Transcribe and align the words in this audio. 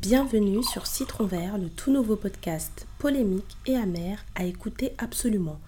Bienvenue 0.00 0.62
sur 0.62 0.86
Citron 0.86 1.26
Vert, 1.26 1.58
le 1.58 1.68
tout 1.68 1.92
nouveau 1.92 2.16
podcast 2.16 2.86
polémique 2.98 3.58
et 3.66 3.76
amer 3.76 4.24
à 4.34 4.44
écouter 4.44 4.94
absolument. 4.96 5.60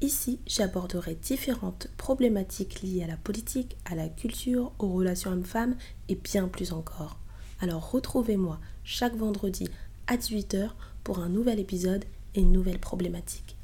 Ici, 0.00 0.38
j'aborderai 0.46 1.16
différentes 1.16 1.88
problématiques 1.98 2.80
liées 2.80 3.04
à 3.04 3.06
la 3.06 3.18
politique, 3.18 3.76
à 3.84 3.94
la 3.94 4.08
culture, 4.08 4.72
aux 4.78 4.88
relations 4.88 5.32
hommes-femmes 5.32 5.76
et 6.08 6.14
bien 6.14 6.48
plus 6.48 6.72
encore. 6.72 7.18
Alors 7.60 7.90
retrouvez-moi 7.90 8.58
chaque 8.84 9.16
vendredi 9.16 9.68
à 10.06 10.16
18h 10.16 10.70
pour 11.04 11.18
un 11.18 11.28
nouvel 11.28 11.60
épisode 11.60 12.06
et 12.34 12.40
une 12.40 12.52
nouvelle 12.52 12.80
problématique. 12.80 13.54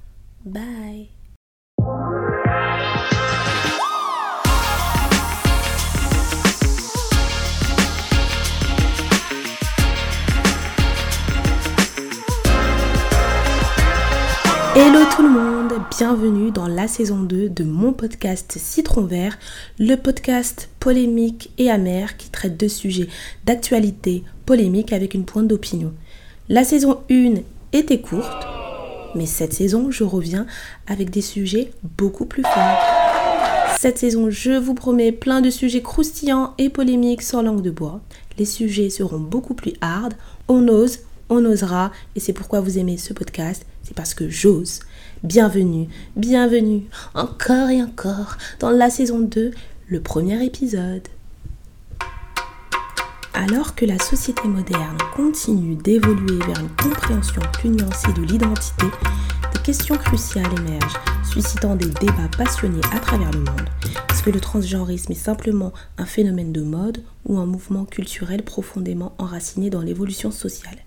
Bye 0.45 1.09
tout 15.17 15.23
le 15.23 15.29
monde, 15.29 15.73
bienvenue 15.91 16.51
dans 16.53 16.69
la 16.69 16.87
saison 16.87 17.19
2 17.21 17.49
de 17.49 17.65
mon 17.65 17.93
podcast 17.93 18.57
Citron 18.59 19.03
Vert, 19.03 19.39
le 19.79 19.97
podcast 19.97 20.69
polémique 20.79 21.51
et 21.59 21.69
amer 21.69 22.17
qui 22.17 22.31
traite 22.31 22.57
de 22.57 22.69
sujets 22.69 23.09
d'actualité 23.45 24.23
polémique 24.47 24.93
avec 24.93 25.15
une 25.15 25.25
pointe 25.25 25.49
d'opinion. 25.49 25.93
La 26.49 26.63
saison 26.63 27.01
1 27.11 27.35
était 27.73 28.01
courte, 28.01 28.47
mais 29.17 29.27
cette 29.27 29.53
saison 29.53 29.91
je 29.91 30.05
reviens 30.05 30.47
avec 30.87 31.11
des 31.11 31.23
sujets 31.23 31.73
beaucoup 31.97 32.27
plus 32.27 32.43
forts. 32.43 33.01
Cette 33.79 33.99
saison, 33.99 34.31
je 34.31 34.53
vous 34.53 34.75
promets 34.75 35.11
plein 35.11 35.41
de 35.41 35.51
sujets 35.51 35.83
croustillants 35.83 36.55
et 36.59 36.69
polémiques 36.69 37.23
sans 37.23 37.43
langue 37.43 37.63
de 37.63 37.71
bois. 37.71 38.01
Les 38.39 38.45
sujets 38.45 38.91
seront 38.91 39.19
beaucoup 39.19 39.55
plus 39.55 39.73
hard, 39.81 40.15
on 40.49 40.69
ose, 40.69 41.01
on 41.31 41.45
osera, 41.45 41.91
et 42.15 42.21
c'est 42.21 42.35
pourquoi 42.35 42.61
vous 42.61 42.79
aimez 42.79 42.99
ce 42.99 43.15
podcast 43.15 43.65
c'est 43.91 43.97
parce 43.97 44.15
que 44.15 44.29
j'ose. 44.29 44.81
Bienvenue, 45.25 45.89
bienvenue, 46.15 46.85
encore 47.15 47.71
et 47.71 47.83
encore, 47.83 48.37
dans 48.61 48.71
la 48.71 48.89
saison 48.89 49.19
2, 49.19 49.51
le 49.89 50.01
premier 50.01 50.45
épisode. 50.45 51.09
Alors 53.35 53.75
que 53.75 53.85
la 53.85 53.99
société 53.99 54.47
moderne 54.47 54.99
continue 55.17 55.75
d'évoluer 55.75 56.39
vers 56.47 56.61
une 56.61 56.77
compréhension 56.81 57.43
plus 57.55 57.71
nuancée 57.71 58.13
de 58.13 58.23
l'identité, 58.23 58.87
des 59.53 59.59
questions 59.61 59.97
cruciales 59.97 60.53
émergent, 60.59 60.97
suscitant 61.25 61.77
des 61.77 61.89
débats 61.89 62.29
passionnés 62.37 62.81
à 62.93 63.01
travers 63.01 63.31
le 63.31 63.41
monde. 63.41 63.69
Est-ce 64.11 64.23
que 64.23 64.31
le 64.31 64.41
transgenrisme 64.41 65.13
est 65.13 65.15
simplement 65.15 65.73
un 65.99 66.07
phénomène 66.07 66.53
de 66.53 66.63
mode 66.63 67.03
ou 67.25 67.39
un 67.39 67.47
mouvement 67.47 67.85
culturel 67.85 68.43
profondément 68.43 69.15
enraciné 69.19 69.71
dans 69.71 69.83
l'évolution 69.83 70.31
sociale? 70.31 70.79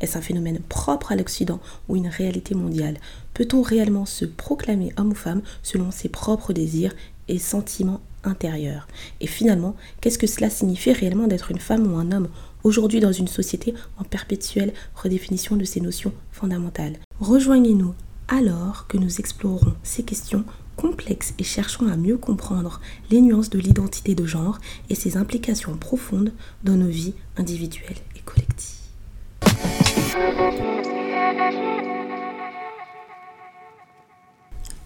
Est-ce 0.00 0.18
un 0.18 0.20
phénomène 0.20 0.60
propre 0.68 1.12
à 1.12 1.16
l'Occident 1.16 1.60
ou 1.88 1.96
une 1.96 2.08
réalité 2.08 2.54
mondiale? 2.54 2.98
Peut-on 3.34 3.62
réellement 3.62 4.06
se 4.06 4.24
proclamer 4.24 4.92
homme 4.96 5.12
ou 5.12 5.16
femme 5.16 5.42
selon 5.62 5.90
ses 5.90 6.08
propres 6.08 6.52
désirs 6.52 6.94
et 7.28 7.38
sentiments 7.38 8.00
intérieurs? 8.24 8.88
Et 9.20 9.26
finalement, 9.26 9.74
qu'est-ce 10.00 10.18
que 10.18 10.26
cela 10.26 10.50
signifie 10.50 10.92
réellement 10.92 11.26
d'être 11.26 11.50
une 11.50 11.60
femme 11.60 11.92
ou 11.92 11.96
un 11.96 12.12
homme 12.12 12.28
aujourd'hui 12.62 13.00
dans 13.00 13.12
une 13.12 13.28
société 13.28 13.74
en 13.98 14.04
perpétuelle 14.04 14.72
redéfinition 14.94 15.56
de 15.56 15.64
ces 15.64 15.80
notions 15.80 16.12
fondamentales? 16.30 16.98
Rejoignez-nous 17.20 17.94
alors 18.32 18.86
que 18.86 18.96
nous 18.96 19.20
explorerons 19.20 19.74
ces 19.82 20.04
questions 20.04 20.44
complexes 20.76 21.34
et 21.38 21.44
cherchons 21.44 21.86
à 21.88 21.96
mieux 21.96 22.16
comprendre 22.16 22.80
les 23.10 23.20
nuances 23.20 23.50
de 23.50 23.58
l'identité 23.58 24.14
de 24.14 24.24
genre 24.24 24.58
et 24.88 24.94
ses 24.94 25.18
implications 25.18 25.76
profondes 25.76 26.32
dans 26.64 26.76
nos 26.76 26.88
vies 26.88 27.12
individuelles 27.36 27.98
et 28.16 28.20
collectives. 28.24 28.78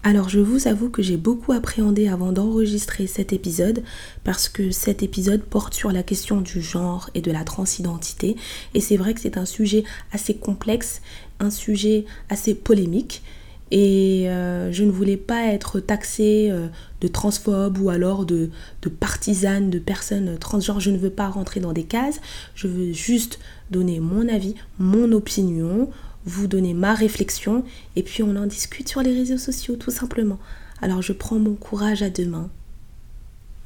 Alors 0.07 0.29
je 0.29 0.39
vous 0.39 0.69
avoue 0.69 0.89
que 0.89 1.01
j'ai 1.01 1.17
beaucoup 1.17 1.51
appréhendé 1.51 2.07
avant 2.07 2.31
d'enregistrer 2.31 3.07
cet 3.07 3.33
épisode 3.33 3.83
parce 4.23 4.47
que 4.47 4.71
cet 4.71 5.03
épisode 5.03 5.43
porte 5.43 5.73
sur 5.73 5.91
la 5.91 6.01
question 6.01 6.39
du 6.39 6.61
genre 6.61 7.09
et 7.13 7.19
de 7.19 7.29
la 7.29 7.43
transidentité 7.43 8.37
et 8.73 8.79
c'est 8.79 8.95
vrai 8.95 9.13
que 9.13 9.19
c'est 9.19 9.35
un 9.37 9.43
sujet 9.45 9.83
assez 10.13 10.33
complexe, 10.33 11.01
un 11.41 11.49
sujet 11.49 12.05
assez 12.29 12.55
polémique 12.55 13.21
et 13.69 14.29
euh, 14.29 14.71
je 14.71 14.85
ne 14.85 14.91
voulais 14.91 15.17
pas 15.17 15.47
être 15.47 15.81
taxée 15.81 16.47
euh, 16.51 16.67
de 17.01 17.09
transphobe 17.09 17.77
ou 17.77 17.89
alors 17.89 18.25
de, 18.25 18.49
de, 18.83 18.87
partisane 18.87 19.69
de 19.69 19.77
personnes 19.77 20.37
transgenres. 20.37 20.79
Je 20.79 20.89
ne 20.89 20.97
veux 20.97 21.09
pas 21.09 21.27
rentrer 21.27 21.59
dans 21.59 21.73
des 21.73 21.83
cases. 21.83 22.21
Je 22.55 22.67
veux 22.69 22.93
juste 22.93 23.39
donner 23.69 23.99
mon 23.99 24.29
avis, 24.29 24.55
mon 24.79 25.11
opinion, 25.11 25.89
vous 26.27 26.47
donner 26.47 26.75
ma 26.75 26.93
réflexion 26.93 27.63
et 27.95 28.03
puis 28.03 28.21
on 28.21 28.35
en 28.35 28.45
discute 28.45 28.87
sur 28.87 29.01
les 29.01 29.13
réseaux 29.13 29.39
sociaux 29.39 29.75
tout 29.75 29.91
simplement. 29.91 30.37
Alors 30.81 31.01
je 31.01 31.13
prends 31.13 31.39
mon 31.39 31.55
courage 31.55 32.03
à 32.03 32.09
deux 32.09 32.27
mains 32.27 32.49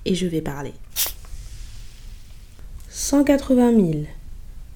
et 0.06 0.16
je 0.16 0.28
vais 0.28 0.42
parler. 0.42 0.74
180 2.90 3.72
000, 3.72 3.92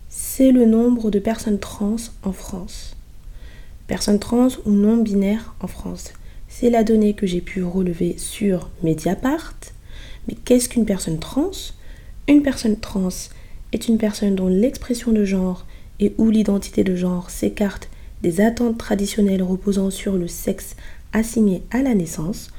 c'est 0.10 0.52
le 0.52 0.66
nombre 0.66 1.12
de 1.12 1.20
personnes 1.20 1.60
trans 1.60 1.98
en 2.24 2.34
France 2.34 2.96
personnes 3.88 4.20
trans 4.20 4.50
ou 4.66 4.72
non 4.72 4.98
binaires 4.98 5.56
en 5.60 5.68
France. 5.68 6.14
C'est 6.48 6.70
la 6.70 6.84
donnée 6.84 7.14
que 7.14 7.28
j'ai 7.28 7.42
pu 7.42 7.64
relever 7.64 8.18
sur 8.18 8.70
Mediapart. 8.84 9.54
Mais 10.28 10.36
qu'est-ce 10.36 10.70
qu'une 10.70 10.86
personne 10.86 11.20
trans? 11.20 11.52
Une 12.28 12.42
personne 12.42 12.80
trans 12.80 13.10
est 13.72 13.88
une 13.88 13.98
personne 13.98 14.36
dont 14.36 14.48
l'expression 14.48 15.12
de 15.12 15.26
genre 15.26 15.66
et 16.00 16.14
ou 16.18 16.30
l'identité 16.30 16.84
de 16.84 16.96
genre 16.96 17.30
s'écarte 17.30 17.90
des 18.22 18.42
attentes 18.42 18.78
traditionnelles 18.78 19.44
reposant 19.44 19.90
sur 19.90 20.14
le 20.18 20.28
sexe 20.28 20.76
assigné 21.14 21.64
à 21.72 21.82
la 21.82 21.94
naissance. 21.94 22.52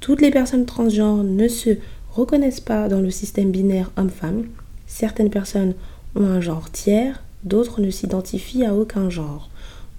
Toutes 0.00 0.20
les 0.20 0.30
personnes 0.30 0.66
transgenres 0.66 1.24
ne 1.24 1.48
se 1.48 1.70
reconnaissent 2.10 2.60
pas 2.60 2.88
dans 2.88 3.00
le 3.00 3.10
système 3.10 3.50
binaire 3.50 3.90
homme-femme. 3.96 4.46
Certaines 4.86 5.30
personnes 5.30 5.74
ont 6.14 6.24
un 6.24 6.40
genre 6.40 6.70
tiers, 6.70 7.22
d'autres 7.44 7.80
ne 7.80 7.90
s'identifient 7.90 8.64
à 8.64 8.74
aucun 8.74 9.10
genre 9.10 9.50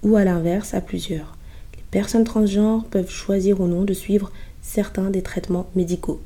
ou 0.02 0.16
à 0.16 0.24
l'inverse 0.24 0.74
à 0.74 0.80
plusieurs. 0.80 1.36
Les 1.76 1.82
personnes 1.90 2.24
transgenres 2.24 2.84
peuvent 2.84 3.10
choisir 3.10 3.60
ou 3.60 3.66
non 3.66 3.82
de 3.82 3.94
suivre 3.94 4.32
certains 4.62 5.10
des 5.10 5.22
traitements 5.22 5.68
médicaux. 5.76 6.20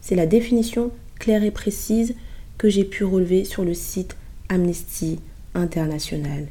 C'est 0.00 0.16
la 0.16 0.26
définition 0.26 0.90
claire 1.18 1.44
et 1.44 1.50
précise 1.50 2.14
que 2.58 2.68
j'ai 2.68 2.84
pu 2.84 3.04
relever 3.04 3.44
sur 3.44 3.64
le 3.64 3.74
site 3.74 4.16
Amnesty 4.48 5.18
International. 5.54 6.46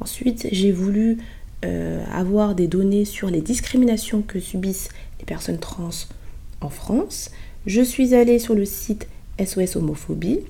Ensuite, 0.00 0.48
j'ai 0.52 0.72
voulu 0.72 1.18
euh, 1.64 2.04
avoir 2.12 2.54
des 2.54 2.66
données 2.66 3.04
sur 3.04 3.30
les 3.30 3.40
discriminations 3.40 4.22
que 4.22 4.40
subissent 4.40 4.88
les 5.18 5.24
personnes 5.24 5.58
trans 5.58 5.90
en 6.60 6.68
France. 6.68 7.30
Je 7.66 7.82
suis 7.82 8.14
allée 8.14 8.38
sur 8.38 8.54
le 8.54 8.64
site 8.64 9.08
SOS 9.42 9.76
Homophobie 9.76 10.40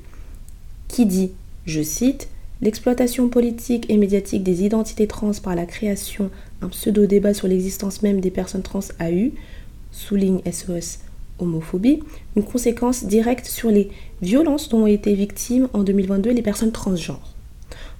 qui 0.88 1.06
dit, 1.06 1.32
je 1.64 1.82
cite, 1.82 2.28
L'exploitation 2.62 3.28
politique 3.28 3.86
et 3.90 3.96
médiatique 3.96 4.44
des 4.44 4.62
identités 4.62 5.08
trans 5.08 5.32
par 5.42 5.56
la 5.56 5.66
création 5.66 6.30
d'un 6.60 6.68
pseudo-débat 6.68 7.34
sur 7.34 7.48
l'existence 7.48 8.02
même 8.02 8.20
des 8.20 8.30
personnes 8.30 8.62
trans 8.62 8.84
a 9.00 9.10
eu, 9.10 9.32
souligne 9.90 10.40
SOS 10.48 11.00
homophobie, 11.40 12.04
une 12.36 12.44
conséquence 12.44 13.02
directe 13.02 13.46
sur 13.46 13.68
les 13.68 13.90
violences 14.22 14.68
dont 14.68 14.84
ont 14.84 14.86
été 14.86 15.12
victimes 15.14 15.68
en 15.72 15.82
2022 15.82 16.30
les 16.30 16.42
personnes 16.42 16.70
transgenres. 16.70 17.31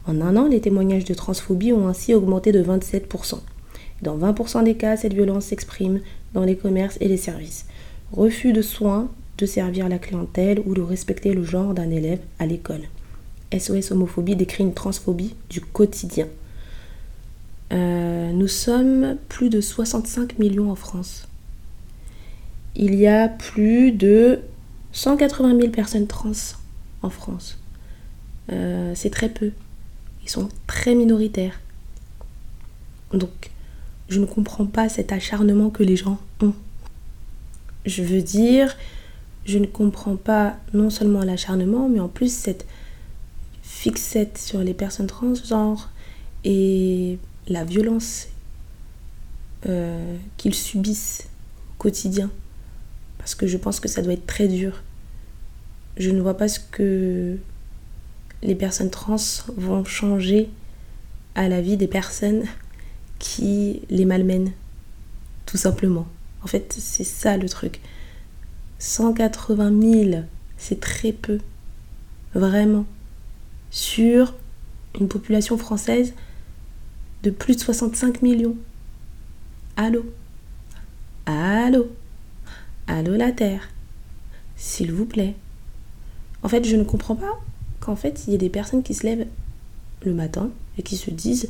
En 0.07 0.21
un 0.21 0.37
an, 0.37 0.49
les 0.49 0.61
témoignages 0.61 1.05
de 1.05 1.15
transphobie 1.15 1.73
ont 1.73 1.89
ainsi 1.89 2.15
augmenté 2.15 2.53
de 2.53 2.63
27%. 2.63 3.39
Dans 4.03 4.19
20% 4.19 4.65
des 4.65 4.75
cas, 4.75 4.97
cette 4.97 5.15
violence 5.15 5.47
s'exprime 5.47 6.01
dans 6.35 6.43
les 6.43 6.57
commerces 6.57 6.99
et 7.01 7.09
les 7.09 7.17
services. 7.17 7.67
Refus 8.13 8.53
de 8.53 8.63
soins, 8.63 9.09
de 9.39 9.47
servir 9.47 9.89
la 9.89 9.99
clientèle 9.99 10.61
ou 10.67 10.75
de 10.75 10.83
respecter 10.83 11.33
le 11.33 11.45
genre 11.45 11.75
d'un 11.75 11.91
élève 11.91 12.21
à 12.39 12.47
l'école. 12.47 12.83
SOS 13.57 13.93
homophobie 13.93 14.37
décrit 14.37 14.65
une 14.65 14.75
transphobie 14.75 15.35
du 15.51 15.61
quotidien. 15.61 16.27
Euh, 17.73 18.33
nous 18.33 18.49
sommes 18.49 19.17
plus 19.29 19.51
de 19.51 19.61
65 19.61 20.39
millions 20.39 20.71
en 20.71 20.75
France. 20.75 21.29
Il 22.75 22.95
y 22.95 23.07
a 23.07 23.29
plus 23.29 23.93
de 23.93 24.41
180 24.93 25.59
000 25.59 25.71
personnes 25.71 26.07
trans 26.07 26.33
en 27.03 27.11
France. 27.11 27.59
Euh, 28.51 28.93
c'est 28.95 29.11
très 29.11 29.29
peu. 29.29 29.53
Ils 30.23 30.31
sont 30.31 30.49
très 30.67 30.95
minoritaires. 30.95 31.61
Donc, 33.13 33.51
je 34.09 34.21
ne 34.21 34.27
comprends 34.27 34.67
pas 34.67 34.89
cet 34.89 35.13
acharnement 35.13 35.71
que 35.71 35.83
les 35.83 35.97
gens 35.97 36.19
ont. 36.41 36.55
Je 37.85 38.03
veux 38.03 38.23
dire, 38.23 38.77
je 39.45 39.59
ne 39.59 39.67
comprends 39.67 40.17
pas 40.17 40.57
non 40.73 40.91
seulement 40.91 41.25
l'acharnement, 41.25 41.89
mais 41.89 42.01
en 42.01 42.09
plus 42.09 42.33
cette 42.33 42.67
fixette 43.63 44.39
sur 44.39 44.61
les 44.61 44.75
personnes 44.75 45.07
transgenres 45.07 45.91
et 46.45 47.19
la 47.49 47.65
violence 47.65 48.29
euh, 49.67 50.17
qu'ils 50.37 50.55
subissent 50.55 51.27
au 51.71 51.83
quotidien. 51.83 52.31
Parce 53.19 53.35
que 53.35 53.47
je 53.47 53.57
pense 53.57 53.81
que 53.81 53.89
ça 53.89 54.03
doit 54.03 54.13
être 54.13 54.27
très 54.27 54.49
dur. 54.49 54.83
Je 55.97 56.11
ne 56.11 56.21
vois 56.21 56.37
pas 56.37 56.49
ce 56.49 56.61
que 56.61 57.39
les 58.43 58.55
personnes 58.55 58.91
trans 58.91 59.17
vont 59.57 59.85
changer 59.85 60.51
à 61.35 61.49
la 61.49 61.61
vie 61.61 61.77
des 61.77 61.87
personnes 61.87 62.45
qui 63.19 63.83
les 63.89 64.05
malmènent, 64.05 64.53
tout 65.47 65.57
simplement. 65.57 66.07
En 66.43 66.47
fait, 66.47 66.75
c'est 66.79 67.05
ça 67.05 67.37
le 67.37 67.49
truc. 67.49 67.81
180 68.79 69.81
000, 70.11 70.25
c'est 70.57 70.81
très 70.81 71.13
peu, 71.13 71.39
vraiment, 72.35 72.85
sur 73.71 74.35
une 75.01 75.09
population 75.09 75.57
française 75.57 76.15
de 77.23 77.31
plus 77.31 77.55
de 77.55 77.61
65 77.61 78.23
millions. 78.23 78.57
Allô? 79.77 80.05
Allô? 81.27 81.91
Allô 82.89 83.15
la 83.15 83.31
Terre? 83.31 83.69
S'il 84.57 84.93
vous 84.93 85.07
plaît. 85.07 85.37
En 86.43 86.49
fait, 86.49 86.65
je 86.65 86.75
ne 86.75 86.83
comprends 86.83 87.15
pas 87.15 87.41
qu'en 87.85 87.97
fait, 87.97 88.25
il 88.27 88.33
y 88.33 88.35
ait 88.35 88.39
des 88.39 88.49
personnes 88.49 88.83
qui 88.83 88.95
se 88.95 89.05
lèvent 89.05 89.27
le 90.05 90.15
matin 90.15 90.51
et 90.79 90.83
qui 90.83 90.97
se 90.97 91.11
disent 91.11 91.49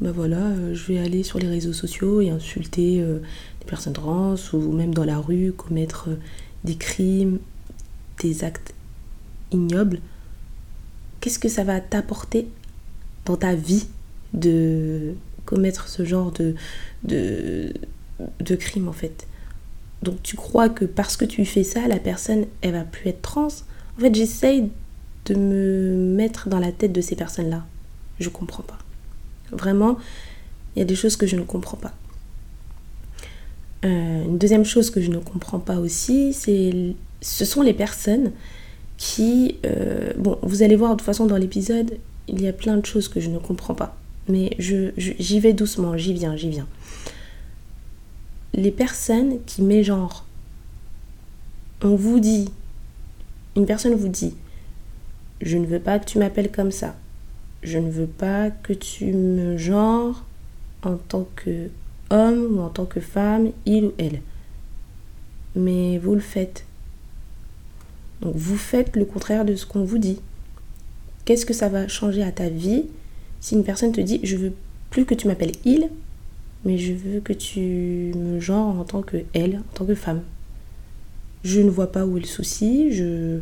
ben 0.00 0.12
voilà, 0.12 0.36
euh, 0.36 0.74
je 0.74 0.92
vais 0.92 0.98
aller 0.98 1.24
sur 1.24 1.40
les 1.40 1.48
réseaux 1.48 1.72
sociaux 1.72 2.20
et 2.20 2.30
insulter 2.30 3.00
euh, 3.00 3.18
des 3.60 3.66
personnes 3.66 3.94
trans 3.94 4.36
ou 4.52 4.72
même 4.72 4.94
dans 4.94 5.04
la 5.04 5.18
rue 5.18 5.52
commettre 5.52 6.10
euh, 6.10 6.18
des 6.62 6.76
crimes, 6.76 7.38
des 8.20 8.44
actes 8.44 8.74
ignobles. 9.50 10.00
Qu'est-ce 11.20 11.40
que 11.40 11.48
ça 11.48 11.64
va 11.64 11.80
t'apporter 11.80 12.46
dans 13.24 13.36
ta 13.36 13.56
vie 13.56 13.86
de 14.34 15.14
commettre 15.46 15.88
ce 15.88 16.04
genre 16.04 16.30
de, 16.30 16.54
de, 17.02 17.74
de 18.40 18.58
en 18.86 18.92
fait? 18.92 19.26
Donc 20.04 20.22
tu 20.22 20.36
crois 20.36 20.68
que 20.68 20.84
parce 20.84 21.16
que 21.16 21.24
tu 21.24 21.44
fais 21.44 21.64
ça, 21.64 21.88
la 21.88 21.98
personne, 21.98 22.46
elle 22.60 22.72
va 22.72 22.84
plus 22.84 23.08
être 23.08 23.22
trans? 23.22 23.48
En 23.96 24.00
fait, 24.00 24.14
j'essaye 24.14 24.70
de 25.32 25.38
me 25.38 25.94
mettre 26.14 26.48
dans 26.48 26.58
la 26.58 26.72
tête 26.72 26.92
de 26.92 27.00
ces 27.00 27.16
personnes-là. 27.16 27.64
Je 28.18 28.28
comprends 28.28 28.62
pas. 28.62 28.78
Vraiment, 29.52 29.98
il 30.74 30.80
y 30.80 30.82
a 30.82 30.84
des 30.84 30.94
choses 30.94 31.16
que 31.16 31.26
je 31.26 31.36
ne 31.36 31.42
comprends 31.42 31.76
pas. 31.76 31.92
Euh, 33.84 34.24
une 34.24 34.38
deuxième 34.38 34.64
chose 34.64 34.90
que 34.90 35.00
je 35.00 35.10
ne 35.10 35.18
comprends 35.18 35.60
pas 35.60 35.78
aussi, 35.78 36.32
c'est 36.32 36.94
ce 37.20 37.44
sont 37.44 37.62
les 37.62 37.74
personnes 37.74 38.32
qui... 38.96 39.56
Euh, 39.64 40.12
bon, 40.16 40.38
vous 40.42 40.62
allez 40.62 40.76
voir 40.76 40.92
de 40.92 40.96
toute 40.96 41.06
façon 41.06 41.26
dans 41.26 41.36
l'épisode, 41.36 41.98
il 42.26 42.42
y 42.42 42.48
a 42.48 42.52
plein 42.52 42.76
de 42.76 42.84
choses 42.84 43.08
que 43.08 43.20
je 43.20 43.28
ne 43.28 43.38
comprends 43.38 43.74
pas. 43.74 43.96
Mais 44.28 44.50
j'y 44.58 44.90
je, 44.96 45.12
j'y 45.18 45.40
vais 45.40 45.52
doucement, 45.52 45.96
j'y 45.96 46.12
viens, 46.12 46.36
j'y 46.36 46.50
viens. 46.50 46.66
Les 48.54 48.70
personnes 48.70 49.38
qui 49.46 49.62
mégenrent, 49.62 50.24
on 51.82 51.94
vous 51.94 52.18
dit, 52.18 52.50
une 53.56 53.66
personne 53.66 53.94
vous 53.94 54.08
dit, 54.08 54.34
je 55.40 55.56
ne 55.56 55.66
veux 55.66 55.80
pas 55.80 55.98
que 55.98 56.06
tu 56.06 56.18
m'appelles 56.18 56.50
comme 56.50 56.72
ça. 56.72 56.96
Je 57.62 57.78
ne 57.78 57.90
veux 57.90 58.06
pas 58.06 58.50
que 58.50 58.72
tu 58.72 59.12
me 59.12 59.56
genres 59.56 60.24
en 60.82 60.96
tant 60.96 61.28
que 61.36 61.68
homme 62.10 62.58
ou 62.58 62.60
en 62.60 62.68
tant 62.68 62.86
que 62.86 63.00
femme, 63.00 63.50
il 63.66 63.86
ou 63.86 63.92
elle. 63.98 64.20
Mais 65.54 65.98
vous 65.98 66.14
le 66.14 66.20
faites. 66.20 66.64
Donc 68.20 68.34
vous 68.36 68.56
faites 68.56 68.96
le 68.96 69.04
contraire 69.04 69.44
de 69.44 69.54
ce 69.54 69.66
qu'on 69.66 69.84
vous 69.84 69.98
dit. 69.98 70.20
Qu'est-ce 71.24 71.46
que 71.46 71.54
ça 71.54 71.68
va 71.68 71.88
changer 71.88 72.22
à 72.22 72.32
ta 72.32 72.48
vie 72.48 72.84
si 73.40 73.54
une 73.54 73.64
personne 73.64 73.92
te 73.92 74.00
dit 74.00 74.20
je 74.22 74.36
veux 74.36 74.52
plus 74.90 75.04
que 75.04 75.14
tu 75.14 75.28
m'appelles 75.28 75.52
il, 75.64 75.88
mais 76.64 76.78
je 76.78 76.92
veux 76.92 77.20
que 77.20 77.32
tu 77.32 78.12
me 78.16 78.40
genres 78.40 78.78
en 78.78 78.84
tant 78.84 79.02
que 79.02 79.18
elle, 79.34 79.56
en 79.56 79.74
tant 79.74 79.84
que 79.84 79.94
femme? 79.94 80.22
Je 81.44 81.60
ne 81.60 81.70
vois 81.70 81.92
pas 81.92 82.04
où 82.04 82.16
est 82.16 82.20
le 82.20 82.26
souci, 82.26 82.92
je 82.92 83.40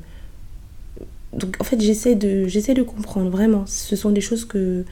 donc 1.37 1.57
en 1.61 1.65
fait 1.65 1.81
j'essaie 1.81 2.15
de 2.15 2.47
j'essaie 2.47 2.75
de 2.75 2.83
comprendre 2.83 3.31
vraiment. 3.31 3.65
Ce 3.67 3.97
sont 3.97 4.11
des 4.11 4.21
choses 4.21 4.45
que 4.45 4.85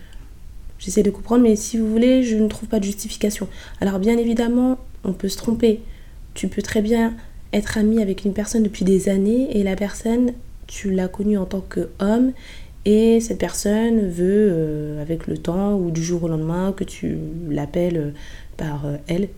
j'essaie 0.78 1.02
de 1.02 1.10
comprendre, 1.10 1.42
mais 1.42 1.56
si 1.56 1.78
vous 1.78 1.88
voulez, 1.88 2.22
je 2.22 2.36
ne 2.36 2.48
trouve 2.48 2.68
pas 2.68 2.78
de 2.78 2.84
justification. 2.84 3.48
Alors 3.80 3.98
bien 3.98 4.16
évidemment, 4.18 4.78
on 5.04 5.12
peut 5.12 5.28
se 5.28 5.36
tromper. 5.36 5.80
Tu 6.34 6.48
peux 6.48 6.62
très 6.62 6.82
bien 6.82 7.14
être 7.52 7.78
ami 7.78 8.02
avec 8.02 8.24
une 8.24 8.32
personne 8.32 8.62
depuis 8.62 8.84
des 8.84 9.08
années 9.08 9.56
et 9.56 9.62
la 9.62 9.76
personne, 9.76 10.32
tu 10.66 10.90
l'as 10.90 11.08
connue 11.08 11.38
en 11.38 11.44
tant 11.44 11.60
qu'homme 11.60 12.32
et 12.84 13.20
cette 13.20 13.38
personne 13.38 14.08
veut, 14.08 14.48
euh, 14.50 15.00
avec 15.00 15.26
le 15.26 15.38
temps 15.38 15.76
ou 15.76 15.90
du 15.90 16.02
jour 16.02 16.24
au 16.24 16.28
lendemain, 16.28 16.72
que 16.76 16.84
tu 16.84 17.16
l'appelles 17.48 17.96
euh, 17.96 18.10
par 18.56 18.84
euh, 18.84 18.96
elle, 19.06 19.28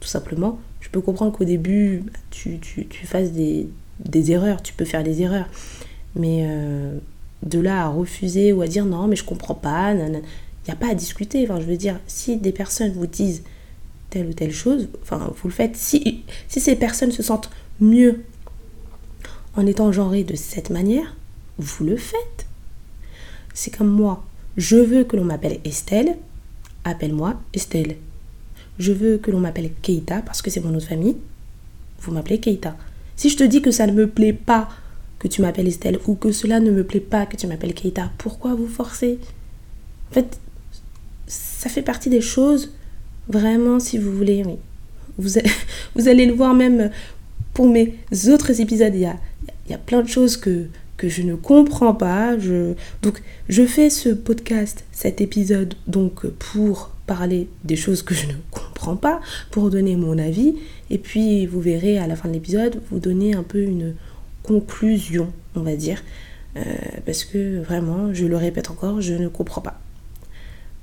tout 0.00 0.08
simplement. 0.08 0.60
Je 0.80 0.88
peux 0.88 1.00
comprendre 1.00 1.32
qu'au 1.32 1.44
début, 1.44 2.04
tu, 2.30 2.60
fasses 3.04 3.32
des, 3.32 3.68
erreurs, 4.30 4.62
tu 4.62 4.72
peux 4.72 4.84
faire 4.84 5.02
des 5.02 5.22
erreurs. 5.22 5.48
Mais 6.16 6.48
de 7.42 7.60
là 7.60 7.84
à 7.84 7.88
refuser 7.88 8.52
ou 8.52 8.62
à 8.62 8.66
dire 8.66 8.84
non, 8.84 9.06
mais 9.06 9.16
je 9.16 9.24
comprends 9.24 9.54
pas, 9.54 9.92
il 9.94 10.10
n'y 10.10 10.72
a 10.72 10.76
pas 10.76 10.90
à 10.90 10.94
discuter. 10.94 11.44
Enfin, 11.44 11.60
je 11.60 11.66
veux 11.66 11.76
dire, 11.76 12.00
si 12.06 12.36
des 12.36 12.52
personnes 12.52 12.92
vous 12.92 13.06
disent 13.06 13.42
telle 14.10 14.26
ou 14.26 14.32
telle 14.32 14.52
chose, 14.52 14.88
enfin, 15.02 15.32
vous 15.36 15.48
le 15.48 15.54
faites. 15.54 15.76
Si, 15.76 16.22
si 16.48 16.60
ces 16.60 16.76
personnes 16.76 17.12
se 17.12 17.22
sentent 17.22 17.50
mieux 17.80 18.24
en 19.56 19.66
étant 19.66 19.92
genrées 19.92 20.24
de 20.24 20.36
cette 20.36 20.70
manière, 20.70 21.16
vous 21.58 21.84
le 21.84 21.96
faites. 21.96 22.46
C'est 23.54 23.74
comme 23.74 23.88
moi. 23.88 24.24
Je 24.56 24.76
veux 24.76 25.04
que 25.04 25.16
l'on 25.16 25.24
m'appelle 25.24 25.60
Estelle, 25.64 26.16
appelle-moi 26.84 27.40
Estelle. 27.54 27.96
Je 28.78 28.92
veux 28.92 29.18
que 29.18 29.30
l'on 29.30 29.40
m'appelle 29.40 29.70
Keita 29.82 30.22
parce 30.22 30.42
que 30.42 30.50
c'est 30.50 30.60
mon 30.60 30.74
autre 30.74 30.88
famille, 30.88 31.16
vous 32.00 32.12
m'appelez 32.12 32.38
Keita. 32.40 32.76
Si 33.16 33.30
je 33.30 33.36
te 33.36 33.44
dis 33.44 33.62
que 33.62 33.70
ça 33.70 33.86
ne 33.86 33.92
me 33.92 34.06
plaît 34.06 34.34
pas 34.34 34.68
que 35.18 35.28
tu 35.28 35.42
m'appelles 35.42 35.68
Estelle 35.68 35.98
ou 36.06 36.14
que 36.14 36.32
cela 36.32 36.60
ne 36.60 36.70
me 36.70 36.84
plaît 36.84 37.00
pas 37.00 37.26
que 37.26 37.36
tu 37.36 37.46
m'appelles 37.46 37.74
Keita, 37.74 38.10
pourquoi 38.18 38.54
vous 38.54 38.68
forcer? 38.68 39.18
En 40.10 40.14
fait, 40.14 40.38
ça 41.26 41.68
fait 41.68 41.82
partie 41.82 42.10
des 42.10 42.20
choses, 42.20 42.72
vraiment, 43.28 43.80
si 43.80 43.98
vous 43.98 44.12
voulez, 44.12 44.42
oui. 44.44 44.56
Vous, 45.18 45.40
vous 45.94 46.08
allez 46.08 46.26
le 46.26 46.34
voir 46.34 46.54
même 46.54 46.90
pour 47.54 47.68
mes 47.68 47.94
autres 48.28 48.60
épisodes, 48.60 48.94
il 48.94 49.00
y 49.00 49.06
a, 49.06 49.16
il 49.66 49.72
y 49.72 49.74
a 49.74 49.78
plein 49.78 50.02
de 50.02 50.08
choses 50.08 50.36
que, 50.36 50.66
que 50.96 51.08
je 51.08 51.22
ne 51.22 51.34
comprends 51.34 51.94
pas. 51.94 52.38
Je, 52.38 52.74
donc, 53.02 53.22
je 53.48 53.64
fais 53.64 53.90
ce 53.90 54.10
podcast, 54.10 54.84
cet 54.92 55.20
épisode, 55.20 55.74
donc 55.86 56.26
pour 56.26 56.90
parler 57.06 57.48
des 57.64 57.76
choses 57.76 58.02
que 58.02 58.14
je 58.14 58.26
ne 58.26 58.34
comprends 58.50 58.96
pas, 58.96 59.20
pour 59.50 59.70
donner 59.70 59.96
mon 59.96 60.18
avis. 60.18 60.56
Et 60.90 60.98
puis, 60.98 61.46
vous 61.46 61.60
verrez 61.60 61.98
à 61.98 62.06
la 62.06 62.16
fin 62.16 62.28
de 62.28 62.34
l'épisode, 62.34 62.80
vous 62.90 62.98
donner 62.98 63.34
un 63.34 63.42
peu 63.42 63.62
une 63.62 63.94
conclusion, 64.46 65.32
on 65.54 65.60
va 65.60 65.76
dire. 65.76 66.02
Euh, 66.56 66.62
parce 67.04 67.24
que 67.24 67.60
vraiment, 67.60 68.14
je 68.14 68.26
le 68.26 68.36
répète 68.36 68.70
encore, 68.70 69.00
je 69.00 69.14
ne 69.14 69.28
comprends 69.28 69.60
pas. 69.60 69.80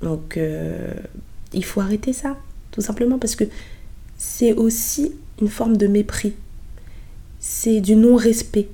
Donc, 0.02 0.36
euh, 0.36 0.92
il 1.52 1.64
faut 1.64 1.80
arrêter 1.80 2.12
ça, 2.12 2.36
tout 2.70 2.80
simplement, 2.80 3.18
parce 3.18 3.34
que 3.34 3.44
c'est 4.16 4.52
aussi 4.52 5.12
une 5.40 5.48
forme 5.48 5.76
de 5.76 5.86
mépris. 5.86 6.34
C'est 7.40 7.80
du 7.80 7.96
non-respect 7.96 8.68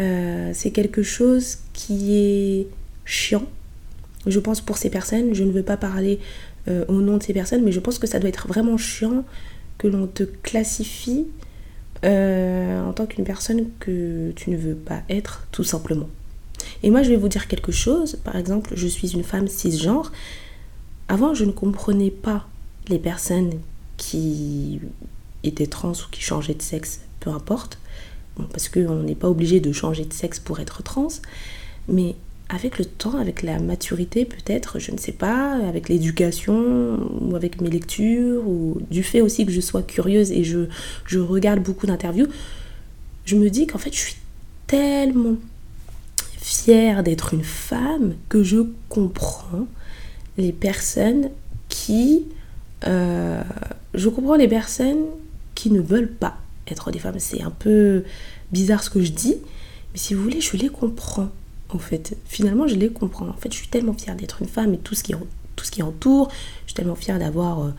euh, 0.00 0.52
c'est 0.54 0.70
quelque 0.70 1.02
chose 1.02 1.58
qui 1.72 2.16
est 2.16 2.68
chiant, 3.04 3.42
je 4.28 4.38
pense, 4.38 4.60
pour 4.60 4.78
ces 4.78 4.90
personnes. 4.90 5.34
Je 5.34 5.42
ne 5.42 5.50
veux 5.50 5.64
pas 5.64 5.76
parler 5.76 6.20
au 6.86 7.00
nom 7.00 7.16
de 7.16 7.22
ces 7.22 7.32
personnes, 7.32 7.64
mais 7.64 7.72
je 7.72 7.80
pense 7.80 7.98
que 7.98 8.06
ça 8.06 8.18
doit 8.18 8.28
être 8.28 8.46
vraiment 8.46 8.76
chiant 8.76 9.24
que 9.78 9.88
l'on 9.88 10.06
te 10.06 10.22
classifie 10.22 11.26
euh, 12.04 12.84
en 12.84 12.92
tant 12.92 13.06
qu'une 13.06 13.24
personne 13.24 13.66
que 13.80 14.32
tu 14.36 14.50
ne 14.50 14.56
veux 14.56 14.74
pas 14.74 15.02
être, 15.08 15.46
tout 15.52 15.64
simplement. 15.64 16.08
Et 16.82 16.90
moi, 16.90 17.02
je 17.02 17.10
vais 17.10 17.16
vous 17.16 17.28
dire 17.28 17.48
quelque 17.48 17.72
chose. 17.72 18.16
Par 18.24 18.36
exemple, 18.36 18.72
je 18.74 18.86
suis 18.86 19.12
une 19.12 19.24
femme 19.24 19.48
cisgenre. 19.48 20.12
Avant, 21.08 21.34
je 21.34 21.44
ne 21.44 21.52
comprenais 21.52 22.10
pas 22.10 22.46
les 22.88 22.98
personnes 22.98 23.54
qui 23.96 24.80
étaient 25.42 25.66
trans 25.66 25.92
ou 25.92 26.10
qui 26.10 26.20
changeaient 26.20 26.54
de 26.54 26.62
sexe, 26.62 27.00
peu 27.20 27.30
importe 27.30 27.78
parce 28.46 28.68
qu'on 28.68 29.02
n'est 29.02 29.14
pas 29.14 29.28
obligé 29.28 29.60
de 29.60 29.72
changer 29.72 30.04
de 30.04 30.12
sexe 30.12 30.38
pour 30.38 30.60
être 30.60 30.82
trans, 30.82 31.08
mais 31.88 32.14
avec 32.48 32.78
le 32.78 32.84
temps, 32.84 33.18
avec 33.18 33.42
la 33.42 33.58
maturité 33.58 34.24
peut-être, 34.24 34.78
je 34.78 34.90
ne 34.90 34.98
sais 34.98 35.12
pas, 35.12 35.54
avec 35.66 35.88
l'éducation 35.88 36.98
ou 37.20 37.36
avec 37.36 37.60
mes 37.60 37.68
lectures 37.68 38.46
ou 38.46 38.78
du 38.90 39.02
fait 39.02 39.20
aussi 39.20 39.44
que 39.44 39.52
je 39.52 39.60
sois 39.60 39.82
curieuse 39.82 40.32
et 40.32 40.44
je, 40.44 41.18
regarde 41.18 41.60
beaucoup 41.60 41.86
d'interviews, 41.86 42.26
je 43.26 43.36
me 43.36 43.50
dis 43.50 43.66
qu'en 43.66 43.78
fait 43.78 43.92
je 43.92 43.98
suis 43.98 44.16
tellement 44.66 45.36
fière 46.38 47.02
d'être 47.02 47.34
une 47.34 47.44
femme 47.44 48.14
que 48.28 48.42
je 48.42 48.58
comprends 48.88 49.66
les 50.38 50.52
personnes 50.52 51.30
qui... 51.68 52.26
Euh, 52.86 53.42
je 53.94 54.08
comprends 54.08 54.36
les 54.36 54.48
personnes 54.48 55.04
qui 55.54 55.70
ne 55.70 55.80
veulent 55.80 56.12
pas 56.12 56.38
être 56.68 56.90
des 56.90 56.98
femmes. 56.98 57.18
C'est 57.18 57.42
un 57.42 57.50
peu 57.50 58.04
bizarre 58.52 58.82
ce 58.82 58.90
que 58.90 59.02
je 59.02 59.10
dis, 59.10 59.36
mais 59.92 59.98
si 59.98 60.14
vous 60.14 60.22
voulez, 60.22 60.40
je 60.40 60.56
les 60.56 60.68
comprends. 60.68 61.28
En 61.70 61.78
fait, 61.78 62.16
finalement, 62.24 62.66
je 62.66 62.74
les 62.74 62.88
comprends. 62.88 63.28
En 63.28 63.34
fait, 63.34 63.52
je 63.52 63.58
suis 63.58 63.68
tellement 63.68 63.92
fière 63.92 64.16
d'être 64.16 64.40
une 64.40 64.48
femme 64.48 64.74
et 64.74 64.78
tout 64.78 64.94
ce 64.94 65.02
qui, 65.02 65.14
tout 65.14 65.64
ce 65.64 65.70
qui 65.70 65.82
entoure. 65.82 66.30
Je 66.64 66.72
suis 66.72 66.74
tellement 66.74 66.94
fière 66.94 67.18
d'avoir 67.18 67.62
euh, 67.62 67.70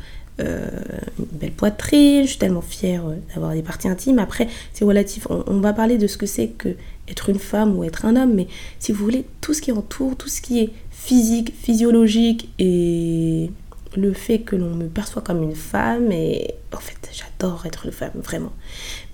euh, 0.41 0.69
une 1.17 1.25
belle 1.39 1.51
poitrine. 1.51 2.23
Je 2.23 2.29
suis 2.29 2.37
tellement 2.37 2.61
fière 2.61 3.07
euh, 3.07 3.15
d'avoir 3.33 3.53
des 3.53 3.63
parties 3.63 3.87
intimes. 3.87 4.19
Après, 4.19 4.47
c'est 4.73 4.85
relatif. 4.85 5.27
On, 5.29 5.59
va 5.59 5.73
parler 5.73 5.97
de 5.97 6.05
ce 6.05 6.17
que 6.17 6.27
c'est 6.27 6.49
que 6.49 6.75
être 7.07 7.29
une 7.29 7.39
femme 7.39 7.77
ou 7.77 7.83
être 7.83 8.05
un 8.05 8.15
homme, 8.15 8.35
mais 8.35 8.47
si 8.77 8.91
vous 8.91 9.03
voulez, 9.03 9.25
tout 9.41 9.55
ce 9.55 9.61
qui 9.61 9.71
entoure, 9.71 10.15
tout 10.15 10.29
ce 10.29 10.41
qui 10.41 10.59
est 10.59 10.69
physique, 10.91 11.53
physiologique 11.59 12.49
et 12.59 13.49
le 13.95 14.13
fait 14.13 14.39
que 14.39 14.55
l'on 14.55 14.75
me 14.75 14.87
perçoit 14.87 15.21
comme 15.21 15.41
une 15.41 15.55
femme 15.55 16.11
et 16.11 16.55
en 16.73 16.79
fait 16.79 16.97
j'adore 17.11 17.65
être 17.65 17.85
une 17.85 17.91
femme 17.91 18.11
vraiment. 18.15 18.51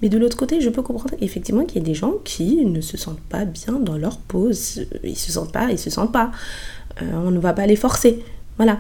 Mais 0.02 0.10
de 0.10 0.18
l'autre 0.18 0.38
côté 0.38 0.60
je 0.62 0.70
peux 0.70 0.82
comprendre 0.82 1.16
effectivement 1.22 1.66
qu'il 1.66 1.78
y 1.78 1.82
a 1.82 1.86
des 1.86 1.94
gens 1.94 2.14
qui 2.24 2.66
ne 2.66 2.82
se 2.82 2.98
sentent 2.98 3.22
pas 3.22 3.46
bien 3.46 3.74
dans 3.74 3.98
leur 3.98 4.18
pose. 4.18 4.86
Ils 5.04 5.18
se 5.18 5.32
sentent 5.32 5.54
pas 5.54 5.72
ils 5.72 5.80
se 5.80 5.90
sentent 5.90 6.12
pas. 6.12 6.32
Euh, 7.02 7.12
on 7.14 7.32
ne 7.32 7.40
va 7.40 7.54
pas 7.54 7.66
les 7.68 7.76
forcer. 7.76 8.24
Voilà. 8.58 8.80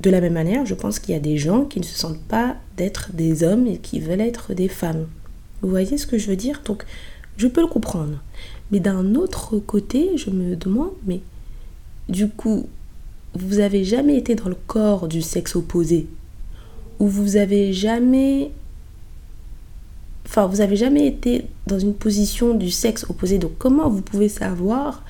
De 0.00 0.10
la 0.10 0.20
même 0.20 0.34
manière 0.34 0.66
je 0.66 0.74
pense 0.74 0.98
qu'il 0.98 1.14
y 1.14 1.16
a 1.16 1.20
des 1.20 1.38
gens 1.38 1.64
qui 1.64 1.78
ne 1.78 1.84
se 1.84 1.96
sentent 1.96 2.22
pas 2.22 2.56
d'être 2.76 3.10
des 3.12 3.44
hommes 3.44 3.66
et 3.66 3.78
qui 3.78 4.00
veulent 4.00 4.20
être 4.20 4.52
des 4.52 4.68
femmes. 4.68 5.06
Vous 5.62 5.70
voyez 5.70 5.96
ce 5.96 6.06
que 6.06 6.18
je 6.18 6.28
veux 6.28 6.36
dire? 6.36 6.62
Donc 6.64 6.84
je 7.36 7.46
peux 7.46 7.60
le 7.60 7.68
comprendre. 7.68 8.20
Mais 8.72 8.80
d'un 8.80 9.14
autre 9.14 9.58
côté 9.58 10.16
je 10.16 10.30
me 10.30 10.56
demande 10.56 10.92
mais 11.06 11.20
du 12.08 12.28
coup 12.28 12.68
vous 13.34 13.58
avez 13.58 13.84
jamais 13.84 14.16
été 14.16 14.34
dans 14.34 14.48
le 14.48 14.56
corps 14.66 15.08
du 15.08 15.22
sexe 15.22 15.56
opposé, 15.56 16.06
ou 16.98 17.08
vous 17.08 17.36
avez 17.36 17.72
jamais 17.72 18.52
enfin 20.26 20.46
vous 20.46 20.60
avez 20.60 20.76
jamais 20.76 21.06
été 21.06 21.46
dans 21.66 21.78
une 21.78 21.94
position 21.94 22.54
du 22.54 22.70
sexe 22.70 23.04
opposé? 23.08 23.38
Donc 23.38 23.52
comment 23.58 23.88
vous 23.90 24.02
pouvez 24.02 24.28
savoir 24.28 25.04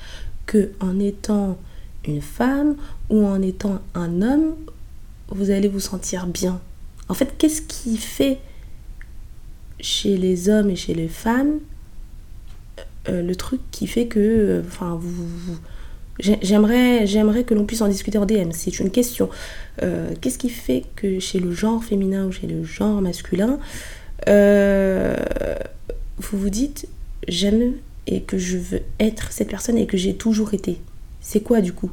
que 0.45 0.71
en 0.79 0.99
étant 0.99 1.57
une 2.05 2.21
femme 2.21 2.75
ou 3.09 3.25
en 3.25 3.41
étant 3.41 3.81
un 3.93 4.21
homme 4.21 4.55
vous 5.29 5.49
allez 5.51 5.67
vous 5.67 5.79
sentir 5.79 6.27
bien? 6.27 6.59
En 7.07 7.13
fait 7.13 7.35
qu'est-ce 7.37 7.61
qui 7.61 7.97
fait 7.97 8.39
chez 9.79 10.17
les 10.17 10.49
hommes 10.49 10.69
et 10.69 10.75
chez 10.75 10.93
les 10.93 11.07
femmes 11.07 11.59
euh, 13.07 13.21
le 13.21 13.35
truc 13.35 13.61
qui 13.71 13.87
fait 13.87 14.07
que 14.07 14.19
euh, 14.19 14.63
enfin 14.67 14.97
vous 14.99 15.57
J'aimerais, 16.19 17.05
j'aimerais 17.05 17.43
que 17.43 17.53
l'on 17.53 17.65
puisse 17.65 17.81
en 17.81 17.89
discuter 17.89 18.17
en 18.17 18.25
DM. 18.25 18.51
C'est 18.51 18.79
une 18.79 18.89
question. 18.89 19.29
Euh, 19.83 20.13
qu'est-ce 20.21 20.37
qui 20.37 20.49
fait 20.49 20.85
que 20.95 21.19
chez 21.19 21.39
le 21.39 21.51
genre 21.51 21.83
féminin 21.83 22.25
ou 22.25 22.31
chez 22.31 22.47
le 22.47 22.63
genre 22.63 23.01
masculin, 23.01 23.59
euh, 24.29 25.15
vous 26.17 26.37
vous 26.37 26.49
dites 26.49 26.87
j'aime 27.27 27.73
et 28.07 28.21
que 28.21 28.37
je 28.37 28.57
veux 28.57 28.81
être 28.99 29.31
cette 29.31 29.49
personne 29.49 29.77
et 29.77 29.87
que 29.87 29.97
j'ai 29.97 30.15
toujours 30.15 30.53
été? 30.53 30.79
C'est 31.19 31.41
quoi 31.41 31.59
du 31.59 31.73
coup? 31.73 31.91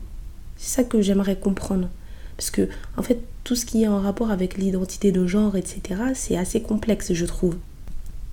C'est 0.56 0.76
ça 0.76 0.84
que 0.84 1.02
j'aimerais 1.02 1.36
comprendre. 1.36 1.88
Parce 2.36 2.50
que, 2.50 2.68
en 2.96 3.02
fait, 3.02 3.18
tout 3.44 3.56
ce 3.56 3.66
qui 3.66 3.82
est 3.82 3.88
en 3.88 4.00
rapport 4.00 4.30
avec 4.30 4.56
l'identité 4.56 5.10
de 5.10 5.26
genre, 5.26 5.56
etc., 5.56 6.00
c'est 6.14 6.36
assez 6.36 6.62
complexe, 6.62 7.12
je 7.12 7.24
trouve. 7.24 7.56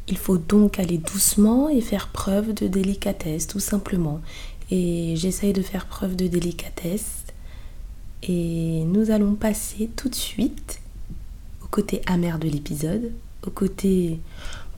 Il 0.08 0.18
faut 0.18 0.38
donc 0.38 0.80
aller 0.80 0.98
doucement 0.98 1.70
et 1.70 1.82
faire 1.82 2.10
preuve 2.10 2.54
de 2.54 2.68
délicatesse, 2.68 3.48
tout 3.48 3.60
simplement. 3.60 4.22
Et 4.72 5.16
j'essaye 5.16 5.54
de 5.54 5.62
faire 5.62 5.86
preuve 5.86 6.16
de 6.16 6.28
délicatesse. 6.28 7.24
Et 8.24 8.84
nous 8.86 9.12
allons 9.12 9.36
passer 9.36 9.90
tout 9.96 10.10
de 10.10 10.16
suite 10.16 10.82
au 11.64 11.68
côté 11.68 12.02
amer 12.06 12.40
de 12.40 12.48
l'épisode, 12.48 13.12
au 13.46 13.50
côté 13.50 14.20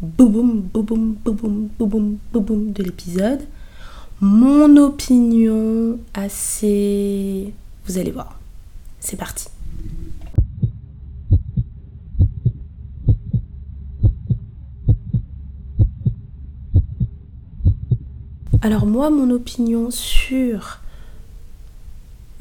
boum 0.02 0.62
boum 0.62 1.16
boum 1.24 1.70
boum 1.80 2.18
boum 2.32 2.72
de 2.72 2.84
l'épisode. 2.84 3.42
Mon 4.20 4.78
opinion 4.78 5.98
assez... 6.14 7.54
Vous 7.86 7.98
allez 7.98 8.12
voir. 8.12 8.40
C'est 9.00 9.18
parti. 9.18 9.48
Alors 18.64 18.86
moi, 18.86 19.10
mon 19.10 19.32
opinion 19.32 19.90
sur 19.90 20.80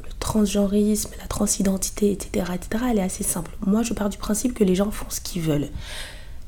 le 0.03 0.11
transgenrisme, 0.19 1.09
la 1.19 1.25
transidentité, 1.25 2.11
etc., 2.11 2.45
etc., 2.53 2.85
elle 2.91 2.99
est 2.99 3.03
assez 3.03 3.23
simple. 3.23 3.49
Moi, 3.65 3.81
je 3.81 3.93
pars 3.93 4.09
du 4.09 4.19
principe 4.19 4.53
que 4.53 4.63
les 4.63 4.75
gens 4.75 4.91
font 4.91 5.09
ce 5.09 5.19
qu'ils 5.19 5.41
veulent. 5.41 5.69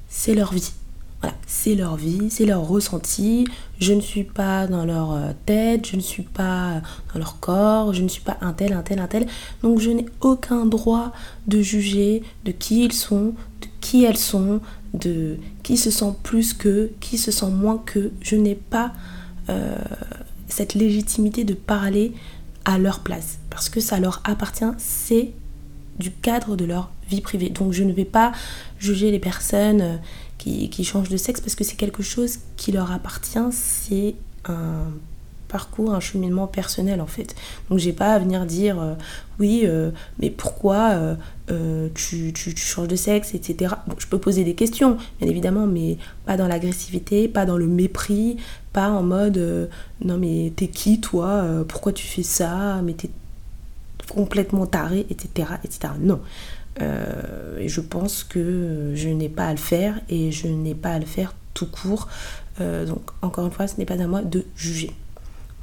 C'est 0.10 0.36
leur 0.36 0.53
vie. 0.53 0.74
Voilà, 1.22 1.36
c'est 1.48 1.74
leur 1.74 1.96
vie, 1.96 2.30
c'est 2.30 2.46
leur 2.46 2.68
ressenti. 2.68 3.48
Je 3.80 3.94
ne 3.94 4.01
suis 4.01 4.25
pas 4.25 4.68
dans 4.68 4.86
leur 4.86 5.13
euh, 5.13 5.32
tête, 5.48 5.88
je 5.88 5.96
ne 5.96 6.01
suis 6.01 6.22
pas 6.22 6.82
dans 7.12 7.20
leur 7.20 7.39
corps, 7.39 7.94
je 7.94 8.03
ne 8.03 8.10
suis 8.10 8.22
pas 8.22 8.38
un 8.42 8.53
tel, 8.53 8.74
un 8.74 8.84
tel, 8.84 9.00
un 9.00 9.08
tel. 9.08 9.25
Donc 9.63 9.80
je 9.80 9.89
n'ai 9.89 10.06
aucun 10.22 10.65
droit 10.65 11.13
de 11.48 11.62
juger 11.62 12.22
de 12.46 12.51
qui 12.51 12.84
ils 12.84 12.94
sont, 12.94 13.34
de 13.62 13.68
qui 13.82 14.03
elles 14.03 14.18
sont, 14.18 14.60
de 14.94 15.38
qui 15.63 15.77
se 15.77 15.89
sent 15.89 16.13
plus 16.22 16.53
que, 16.53 16.92
qui 17.00 17.18
se 17.18 17.32
sent 17.32 17.50
moins 17.50 17.82
que. 17.84 18.12
Je 18.22 18.36
n'ai 18.36 18.56
pas 18.56 18.92
euh, 19.50 19.76
cette 20.48 20.74
légitimité 20.74 21.44
de 21.44 21.54
parler 21.54 22.14
à 22.66 22.78
leur 22.78 23.02
place. 23.02 23.40
Parce 23.50 23.70
que 23.70 23.80
ça 23.80 24.00
leur 24.00 24.22
appartient, 24.24 24.72
c'est 24.78 25.32
du 26.00 26.12
cadre 26.12 26.56
de 26.56 26.66
leur 26.66 26.92
vie 27.10 27.22
privée. 27.22 27.50
Donc 27.50 27.72
je 27.74 27.84
ne 27.84 27.94
vais 27.94 28.06
pas 28.06 28.32
juger 28.80 29.12
les 29.12 29.20
personnes 29.20 29.82
euh, 29.82 29.96
qui, 30.38 30.70
qui 30.70 30.84
changent 30.84 31.10
de 31.10 31.18
sexe 31.18 31.42
parce 31.42 31.56
que 31.56 31.64
c'est 31.64 31.76
quelque 31.76 32.04
chose 32.04 32.40
qui 32.58 32.72
leur 32.72 32.92
appartient, 32.92 33.52
c'est 33.52 34.16
un 34.46 34.88
parcours, 35.53 35.93
un 35.93 36.00
cheminement 36.00 36.48
personnel 36.48 37.00
en 37.00 37.05
fait. 37.05 37.36
Donc 37.69 37.77
j'ai 37.77 37.93
pas 37.93 38.15
à 38.15 38.19
venir 38.19 38.45
dire 38.48 38.81
euh, 38.81 38.95
oui, 39.39 39.62
euh, 39.65 39.91
mais 40.19 40.31
pourquoi 40.31 41.15
euh, 41.51 41.89
tu, 41.93 42.33
changes 42.57 42.88
de 42.88 42.95
sexe, 42.95 43.36
etc. 43.36 43.75
Je 44.00 44.07
peux 44.07 44.17
poser 44.17 44.43
des 44.43 44.55
questions, 44.55 44.98
bien 45.22 45.29
évidemment, 45.29 45.67
mais 45.67 45.98
pas 46.25 46.38
dans 46.38 46.48
l'agressivité, 46.48 47.27
pas 47.27 47.45
dans 47.45 47.57
le 47.57 47.67
mépris, 47.67 48.38
pas 48.74 48.89
en 48.89 49.03
mode 49.03 49.69
non 50.03 50.17
mais 50.17 50.51
t'es 50.55 50.67
qui 50.67 51.00
toi, 51.00 51.45
pourquoi 51.67 51.93
tu 51.93 52.07
fais 52.07 52.24
ça, 52.24 52.81
mais 52.83 52.93
t'es 52.93 53.12
complètement 54.10 54.65
taré, 54.65 55.05
etc. 55.12 55.50
etc. 55.63 55.93
Non. 56.00 56.19
je 56.79 57.81
pense 57.81 58.24
que 58.24 58.93
je 58.95 59.10
n'ai 59.10 59.29
pas 59.29 59.45
à 59.45 59.51
le 59.51 59.65
faire 59.74 60.01
et 60.10 60.31
je 60.31 60.48
n'ai 60.48 60.74
pas 60.74 60.93
à 60.93 61.00
le 61.00 61.05
faire 61.05 61.36
tout 61.53 61.69
court. 61.69 62.07
donc 62.60 63.03
encore 63.22 63.45
une 63.45 63.51
fois, 63.51 63.67
ce 63.67 63.77
n'est 63.77 63.86
pas 63.86 64.01
à 64.01 64.07
moi 64.07 64.24
de 64.24 64.45
juger. 64.55 64.91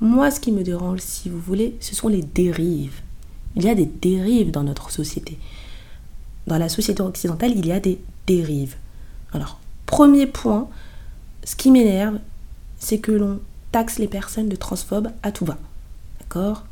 Moi, 0.00 0.30
ce 0.30 0.40
qui 0.40 0.50
me 0.50 0.62
dérange, 0.62 1.00
si 1.00 1.28
vous 1.28 1.38
voulez, 1.38 1.76
ce 1.80 1.94
sont 1.94 2.08
les 2.08 2.22
dérives. 2.22 3.00
Il 3.54 3.64
y 3.64 3.68
a 3.68 3.74
des 3.74 3.86
dérives 3.86 4.50
dans 4.50 4.62
notre 4.62 4.90
société. 4.90 5.38
Dans 6.46 6.56
la 6.56 6.70
société 6.70 7.02
occidentale, 7.02 7.52
il 7.54 7.66
y 7.66 7.72
a 7.72 7.80
des 7.80 8.00
dérives. 8.26 8.76
Alors, 9.32 9.60
premier 9.84 10.26
point, 10.26 10.68
ce 11.44 11.54
qui 11.54 11.70
m'énerve, 11.70 12.18
c'est 12.78 12.98
que 12.98 13.12
l'on 13.12 13.40
taxe 13.72 13.98
les 13.98 14.08
personnes 14.08 14.48
de 14.48 14.56
transphobes 14.56 15.10
à 15.22 15.32
tout 15.32 15.44
va. 15.44 15.58
D'accord? 16.20 16.64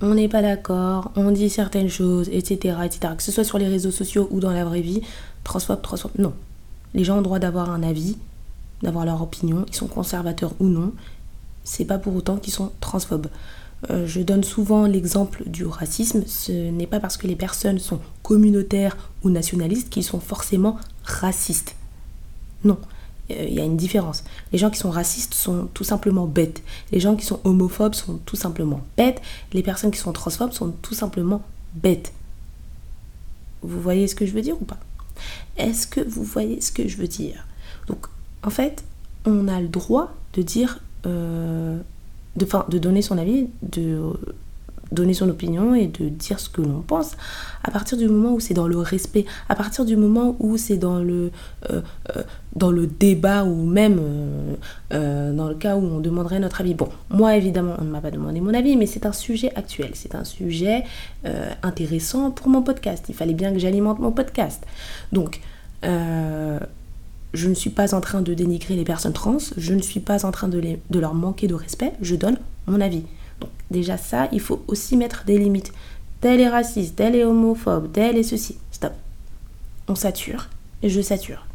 On 0.00 0.14
n'est 0.14 0.28
pas 0.28 0.42
d'accord, 0.42 1.10
on 1.16 1.30
dit 1.30 1.50
certaines 1.50 1.88
choses, 1.88 2.28
etc., 2.28 2.76
etc. 2.84 3.14
Que 3.16 3.22
ce 3.22 3.32
soit 3.32 3.44
sur 3.44 3.58
les 3.58 3.68
réseaux 3.68 3.90
sociaux 3.90 4.28
ou 4.30 4.40
dans 4.40 4.50
la 4.52 4.64
vraie 4.64 4.80
vie, 4.80 5.02
transphobe, 5.44 5.82
transphobe, 5.82 6.12
non. 6.18 6.34
Les 6.94 7.04
gens 7.04 7.14
ont 7.14 7.18
le 7.18 7.24
droit 7.24 7.38
d'avoir 7.38 7.70
un 7.70 7.82
avis, 7.82 8.16
d'avoir 8.82 9.04
leur 9.04 9.22
opinion, 9.22 9.64
ils 9.68 9.74
sont 9.74 9.86
conservateurs 9.86 10.54
ou 10.60 10.66
non, 10.66 10.92
c'est 11.64 11.84
pas 11.84 11.98
pour 11.98 12.14
autant 12.14 12.36
qu'ils 12.36 12.52
sont 12.52 12.72
transphobes. 12.80 13.28
Euh, 13.90 14.06
je 14.06 14.20
donne 14.20 14.44
souvent 14.44 14.86
l'exemple 14.86 15.42
du 15.46 15.64
racisme. 15.64 16.22
Ce 16.26 16.52
n'est 16.52 16.86
pas 16.86 17.00
parce 17.00 17.16
que 17.16 17.26
les 17.26 17.36
personnes 17.36 17.78
sont 17.78 18.00
communautaires 18.22 18.96
ou 19.24 19.30
nationalistes 19.30 19.90
qu'ils 19.90 20.04
sont 20.04 20.20
forcément 20.20 20.78
racistes. 21.04 21.76
Non, 22.64 22.78
il 23.28 23.52
y 23.52 23.60
a 23.60 23.64
une 23.64 23.76
différence. 23.76 24.24
Les 24.52 24.58
gens 24.58 24.70
qui 24.70 24.78
sont 24.78 24.90
racistes 24.90 25.34
sont 25.34 25.68
tout 25.74 25.84
simplement 25.84 26.26
bêtes. 26.26 26.62
Les 26.92 27.00
gens 27.00 27.16
qui 27.16 27.24
sont 27.24 27.40
homophobes 27.44 27.94
sont 27.94 28.18
tout 28.24 28.36
simplement 28.36 28.82
bêtes. 28.96 29.20
Les 29.52 29.62
personnes 29.62 29.90
qui 29.90 29.98
sont 29.98 30.12
transphobes 30.12 30.52
sont 30.52 30.70
tout 30.82 30.94
simplement 30.94 31.42
bêtes. 31.74 32.12
Vous 33.62 33.80
voyez 33.80 34.06
ce 34.06 34.14
que 34.14 34.26
je 34.26 34.32
veux 34.32 34.42
dire 34.42 34.60
ou 34.60 34.64
pas? 34.64 34.78
Est-ce 35.56 35.86
que 35.86 36.00
vous 36.00 36.24
voyez 36.24 36.60
ce 36.60 36.72
que 36.72 36.88
je 36.88 36.96
veux 36.96 37.08
dire? 37.08 37.46
Donc, 37.86 38.06
en 38.42 38.50
fait, 38.50 38.84
on 39.24 39.48
a 39.48 39.60
le 39.60 39.68
droit 39.68 40.14
de 40.34 40.42
dire 40.42 40.80
euh, 41.06 41.78
de, 42.36 42.78
donner 42.78 43.02
son 43.02 43.18
avis, 43.18 43.48
de 43.62 44.12
donner 44.90 45.14
son 45.14 45.28
opinion 45.28 45.74
et 45.74 45.86
de 45.86 46.08
dire 46.08 46.38
ce 46.38 46.48
que 46.48 46.62
l'on 46.62 46.80
pense 46.80 47.12
à 47.64 47.70
partir 47.70 47.98
du 47.98 48.08
moment 48.08 48.32
où 48.32 48.40
c'est 48.40 48.54
dans 48.54 48.68
le 48.68 48.78
respect 48.78 49.24
à 49.48 49.54
partir 49.54 49.84
du 49.84 49.96
moment 49.96 50.36
où 50.38 50.56
c'est 50.56 50.76
dans 50.76 50.98
le 50.98 51.30
euh, 51.70 51.80
euh, 52.16 52.22
dans 52.54 52.70
le 52.70 52.86
débat 52.86 53.44
ou 53.44 53.64
même 53.64 53.96
dans 54.90 55.48
le 55.48 55.54
cas 55.54 55.76
où 55.76 55.80
on 55.80 56.00
demanderait 56.00 56.40
notre 56.40 56.60
avis. 56.60 56.74
Bon 56.74 56.88
moi 57.10 57.36
évidemment 57.36 57.74
on 57.78 57.84
ne 57.84 57.90
m'a 57.90 58.00
pas 58.00 58.10
demandé 58.10 58.40
mon 58.40 58.54
avis 58.54 58.76
mais 58.76 58.86
c'est 58.86 59.06
un 59.06 59.12
sujet 59.12 59.52
actuel. 59.56 59.90
C'est 59.94 60.14
un 60.14 60.24
sujet 60.24 60.84
intéressant 61.62 62.30
pour 62.30 62.48
mon 62.48 62.62
podcast. 62.62 63.06
Il 63.08 63.14
fallait 63.14 63.34
bien 63.34 63.52
que 63.52 63.58
j'alimente 63.58 63.98
mon 63.98 64.12
podcast. 64.12 64.64
Donc 65.12 65.40
je 67.34 67.48
ne 67.48 67.54
suis 67.54 67.70
pas 67.70 67.94
en 67.94 68.00
train 68.00 68.22
de 68.22 68.34
dénigrer 68.34 68.76
les 68.76 68.84
personnes 68.84 69.12
trans, 69.12 69.38
je 69.56 69.74
ne 69.74 69.82
suis 69.82 70.00
pas 70.00 70.24
en 70.24 70.30
train 70.30 70.48
de, 70.48 70.60
leur 70.98 71.14
manquer 71.14 71.46
de 71.46 71.54
respect, 71.54 71.92
je 72.00 72.14
donne 72.14 72.38
mon 72.66 72.80
avis. 72.80 73.02
Donc 73.40 73.50
déjà 73.70 73.96
ça, 73.96 74.28
il 74.32 74.40
faut 74.40 74.62
aussi 74.68 74.96
mettre 74.96 75.24
des 75.24 75.38
limites. 75.38 75.72
Tel 76.20 76.40
est 76.40 76.48
raciste, 76.48 76.96
tel 76.96 77.16
est 77.16 77.24
homophobe, 77.24 77.90
tel 77.92 78.16
est 78.16 78.22
ceci. 78.22 78.56
Stop. 78.70 78.92
On 79.88 79.94
sature 79.94 80.48
et 80.82 80.88
je 80.88 81.00
sature. 81.00 81.46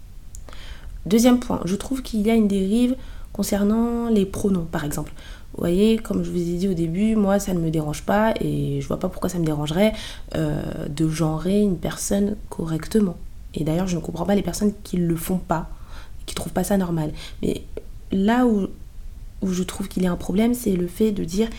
Deuxième 1.06 1.40
point, 1.40 1.62
je 1.64 1.76
trouve 1.76 2.02
qu'il 2.02 2.22
y 2.26 2.30
a 2.30 2.36
une 2.36 2.50
dérive 2.50 2.96
concernant 3.32 4.10
les 4.10 4.26
pronoms, 4.26 4.68
par 4.70 4.84
exemple. 4.84 5.14
Vous 5.54 5.62
voyez, 5.62 5.98
comme 5.98 6.24
je 6.24 6.30
vous 6.30 6.38
ai 6.38 6.58
dit 6.58 6.68
au 6.68 6.74
début, 6.74 7.16
moi, 7.16 7.40
ça 7.40 7.54
ne 7.54 7.60
me 7.60 7.72
dérange 7.72 8.04
pas 8.04 8.34
et 8.42 8.82
je 8.82 8.88
vois 8.88 9.00
pas 9.00 9.08
pourquoi 9.10 9.30
ça 9.30 9.40
me 9.40 9.46
dérangerait 9.46 9.94
euh, 10.36 10.62
de 10.90 11.08
genrer 11.08 11.62
une 11.62 11.78
personne 11.78 12.36
correctement. 12.50 13.16
Et 13.54 13.64
d'ailleurs, 13.64 13.88
je 13.88 13.96
ne 13.96 14.02
comprends 14.02 14.26
pas 14.26 14.36
les 14.36 14.44
personnes 14.44 14.74
qui 14.84 14.98
ne 14.98 15.08
le 15.08 15.16
font 15.16 15.38
pas, 15.38 15.70
qui 16.26 16.36
trouvent 16.36 16.54
pas 16.54 16.64
ça 16.64 16.78
normal. 16.78 17.12
Mais 17.42 17.64
là 18.12 18.46
où, 18.46 18.68
où 19.42 19.52
je 19.52 19.64
trouve 19.64 19.88
qu'il 19.88 20.04
y 20.04 20.08
a 20.08 20.12
un 20.12 20.18
problème, 20.18 20.54
c'est 20.54 20.76
le 20.76 20.88
fait 20.88 21.12
de 21.12 21.24
dire, 21.24 21.50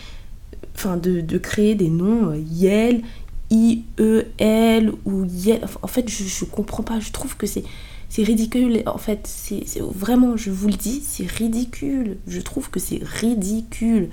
enfin, 0.75 0.97
de, 0.97 1.37
créer 1.37 1.75
des 1.75 1.89
noms 1.89 2.31
euh, 2.31 2.37
Yel, 2.37 3.01
I-E-L 3.49 4.91
ou 5.05 5.25
Yel. 5.25 5.61
En 5.81 5.87
fait, 5.87 6.09
je, 6.09 6.23
je 6.23 6.45
comprends 6.45 6.83
pas. 6.83 6.99
Je 6.99 7.11
trouve 7.11 7.35
que 7.35 7.47
c'est 7.47 7.63
c'est 8.09 8.23
ridicule. 8.23 8.81
En 8.87 8.97
fait, 8.97 9.21
c'est 9.25 9.63
vraiment, 9.79 10.35
je 10.35 10.49
vous 10.49 10.67
le 10.67 10.73
dis, 10.73 11.01
c'est 11.05 11.27
ridicule. 11.27 12.17
Je 12.27 12.41
trouve 12.41 12.69
que 12.69 12.79
c'est 12.79 13.01
ridicule. 13.03 14.09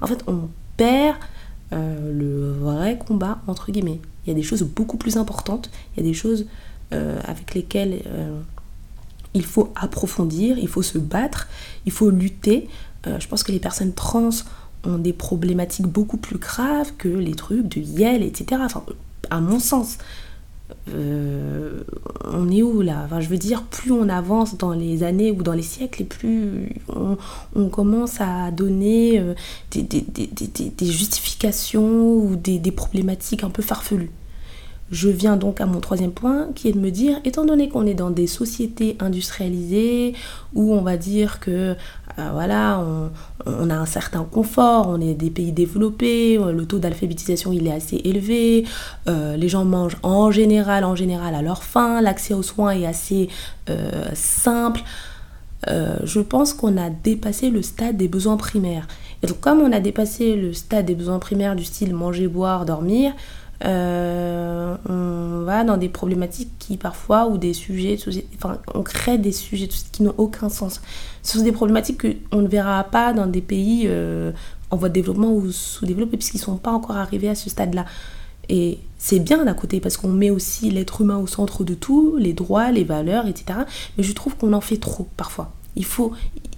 En 0.00 0.06
fait, 0.06 0.22
on 0.26 0.48
perd 0.76 1.16
euh, 1.72 2.12
le 2.12 2.52
vrai 2.52 2.98
combat, 2.98 3.40
entre 3.46 3.72
guillemets. 3.72 4.00
Il 4.24 4.28
y 4.28 4.32
a 4.32 4.34
des 4.34 4.42
choses 4.42 4.62
beaucoup 4.62 4.98
plus 4.98 5.16
importantes. 5.16 5.70
Il 5.96 6.02
y 6.02 6.06
a 6.06 6.08
des 6.08 6.14
choses 6.14 6.46
avec 6.92 7.54
lesquelles 7.54 8.02
euh, 8.06 8.40
il 9.34 9.44
faut 9.44 9.72
approfondir, 9.74 10.58
il 10.58 10.68
faut 10.68 10.82
se 10.82 10.98
battre, 10.98 11.48
il 11.86 11.92
faut 11.92 12.10
lutter. 12.10 12.68
je 13.06 13.26
pense 13.26 13.42
que 13.42 13.52
les 13.52 13.58
personnes 13.58 13.92
trans 13.94 14.30
ont 14.84 14.98
des 14.98 15.12
problématiques 15.12 15.86
beaucoup 15.86 16.18
plus 16.18 16.38
graves 16.38 16.92
que 16.98 17.08
les 17.08 17.34
trucs 17.34 17.66
de 17.66 17.80
Yale, 17.80 18.22
etc. 18.22 18.60
Enfin, 18.64 18.84
à 19.30 19.40
mon 19.40 19.58
sens. 19.58 19.98
Euh, 20.88 21.82
on 22.24 22.50
est 22.50 22.62
où 22.62 22.82
là? 22.82 23.02
Enfin, 23.04 23.20
Je 23.20 23.28
veux 23.28 23.38
dire, 23.38 23.62
plus 23.64 23.92
on 23.92 24.08
avance 24.08 24.56
dans 24.56 24.72
les 24.72 25.02
années 25.02 25.30
ou 25.30 25.42
dans 25.42 25.52
les 25.52 25.62
siècles, 25.62 26.02
et 26.02 26.04
plus 26.04 26.74
on, 27.54 27.68
commence 27.68 28.20
à 28.20 28.50
donner 28.50 29.18
euh, 29.18 29.34
des, 29.70 30.86
justifications 30.86 32.14
ou 32.14 32.36
des, 32.36 32.58
problématiques 32.72 33.44
un 33.44 33.50
peu 33.50 33.62
farfelues. 33.62 34.10
Je 34.92 35.08
viens 35.08 35.38
donc 35.38 35.62
à 35.62 35.66
mon 35.66 35.80
troisième 35.80 36.12
point 36.12 36.48
qui 36.54 36.68
est 36.68 36.72
de 36.72 36.78
me 36.78 36.90
dire, 36.90 37.18
étant 37.24 37.46
donné 37.46 37.70
qu'on 37.70 37.86
est 37.86 37.94
dans 37.94 38.10
des 38.10 38.26
sociétés 38.26 38.98
industrialisées 39.00 40.12
où 40.52 40.74
on 40.74 40.82
va 40.82 40.98
dire 40.98 41.40
que 41.40 41.50
euh, 42.18 42.30
voilà, 42.30 42.84
on, 43.46 43.70
a 43.70 43.74
un 43.74 43.86
certain 43.86 44.22
confort, 44.22 44.88
on 44.88 45.00
est 45.00 45.14
des 45.14 45.30
pays 45.30 45.50
développés, 45.50 46.36
euh, 46.38 46.52
le 46.52 46.66
taux 46.66 46.78
d'alphabétisation 46.78 47.52
il 47.54 47.66
est 47.66 47.72
assez 47.72 48.02
élevé, 48.04 48.66
euh, 49.08 49.34
les 49.38 49.48
gens 49.48 49.64
mangent 49.64 49.96
en 50.02 50.30
général, 50.30 50.84
en 50.84 50.94
général 50.94 51.34
à 51.34 51.40
leur 51.40 51.64
faim, 51.64 52.02
l'accès 52.02 52.34
aux 52.34 52.42
soins 52.42 52.72
est 52.72 52.86
assez 52.86 53.30
simple. 54.12 54.82
je 55.66 56.20
pense 56.20 56.52
qu'on 56.52 56.76
a 56.76 56.90
dépassé 56.90 57.48
le 57.48 57.62
stade 57.62 57.96
des 57.96 58.08
besoins 58.08 58.36
primaires. 58.36 58.86
Et 59.22 59.26
donc 59.26 59.40
comme 59.40 59.62
on 59.62 59.72
a 59.72 59.80
dépassé 59.80 60.36
le 60.36 60.52
stade 60.52 60.84
des 60.84 60.94
besoins 60.94 61.18
primaires 61.18 61.56
du 61.56 61.64
style 61.64 61.94
manger, 61.94 62.28
boire, 62.28 62.66
dormir, 62.66 63.14
euh, 63.64 64.76
on 64.88 65.44
va 65.44 65.64
dans 65.64 65.76
des 65.76 65.88
problématiques 65.88 66.50
qui 66.58 66.76
parfois, 66.76 67.28
ou 67.28 67.38
des 67.38 67.54
sujets, 67.54 67.98
enfin, 68.36 68.58
on 68.74 68.82
crée 68.82 69.18
des 69.18 69.32
sujets 69.32 69.68
qui 69.68 70.02
n'ont 70.02 70.14
aucun 70.18 70.48
sens. 70.48 70.80
Ce 71.22 71.38
sont 71.38 71.44
des 71.44 71.52
problématiques 71.52 72.02
qu'on 72.30 72.42
ne 72.42 72.48
verra 72.48 72.82
pas 72.84 73.12
dans 73.12 73.26
des 73.26 73.40
pays 73.40 73.84
euh, 73.86 74.32
en 74.70 74.76
voie 74.76 74.88
de 74.88 74.94
développement 74.94 75.32
ou 75.32 75.50
sous-développés, 75.52 76.16
puisqu'ils 76.16 76.38
ne 76.38 76.44
sont 76.44 76.56
pas 76.56 76.72
encore 76.72 76.96
arrivés 76.96 77.28
à 77.28 77.34
ce 77.34 77.50
stade-là. 77.50 77.84
Et 78.48 78.78
c'est 78.98 79.20
bien 79.20 79.44
d'un 79.44 79.54
côté, 79.54 79.80
parce 79.80 79.96
qu'on 79.96 80.08
met 80.08 80.30
aussi 80.30 80.70
l'être 80.70 81.02
humain 81.02 81.18
au 81.18 81.26
centre 81.26 81.62
de 81.62 81.74
tout, 81.74 82.16
les 82.18 82.32
droits, 82.32 82.72
les 82.72 82.84
valeurs, 82.84 83.26
etc. 83.26 83.60
Mais 83.96 84.02
je 84.02 84.12
trouve 84.12 84.36
qu'on 84.36 84.52
en 84.52 84.60
fait 84.60 84.78
trop 84.78 85.06
parfois. 85.16 85.52
Il 85.76 85.84
faut, 85.84 86.12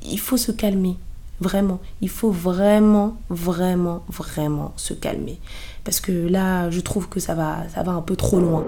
il 0.05 0.19
faut 0.19 0.37
se 0.37 0.53
calmer, 0.53 0.97
vraiment. 1.41 1.81
Il 2.01 2.09
faut 2.09 2.31
vraiment, 2.31 3.17
vraiment, 3.31 4.05
vraiment 4.09 4.73
se 4.77 4.95
calmer. 4.95 5.39
Parce 5.85 6.01
que 6.01 6.13
là, 6.13 6.71
je 6.71 6.81
trouve 6.81 7.09
que 7.09 7.21
ça 7.21 7.35
va, 7.35 7.69
ça 7.75 7.83
va 7.83 7.93
un 7.93 8.03
peu 8.03 8.17
trop 8.17 8.41
loin. 8.41 8.65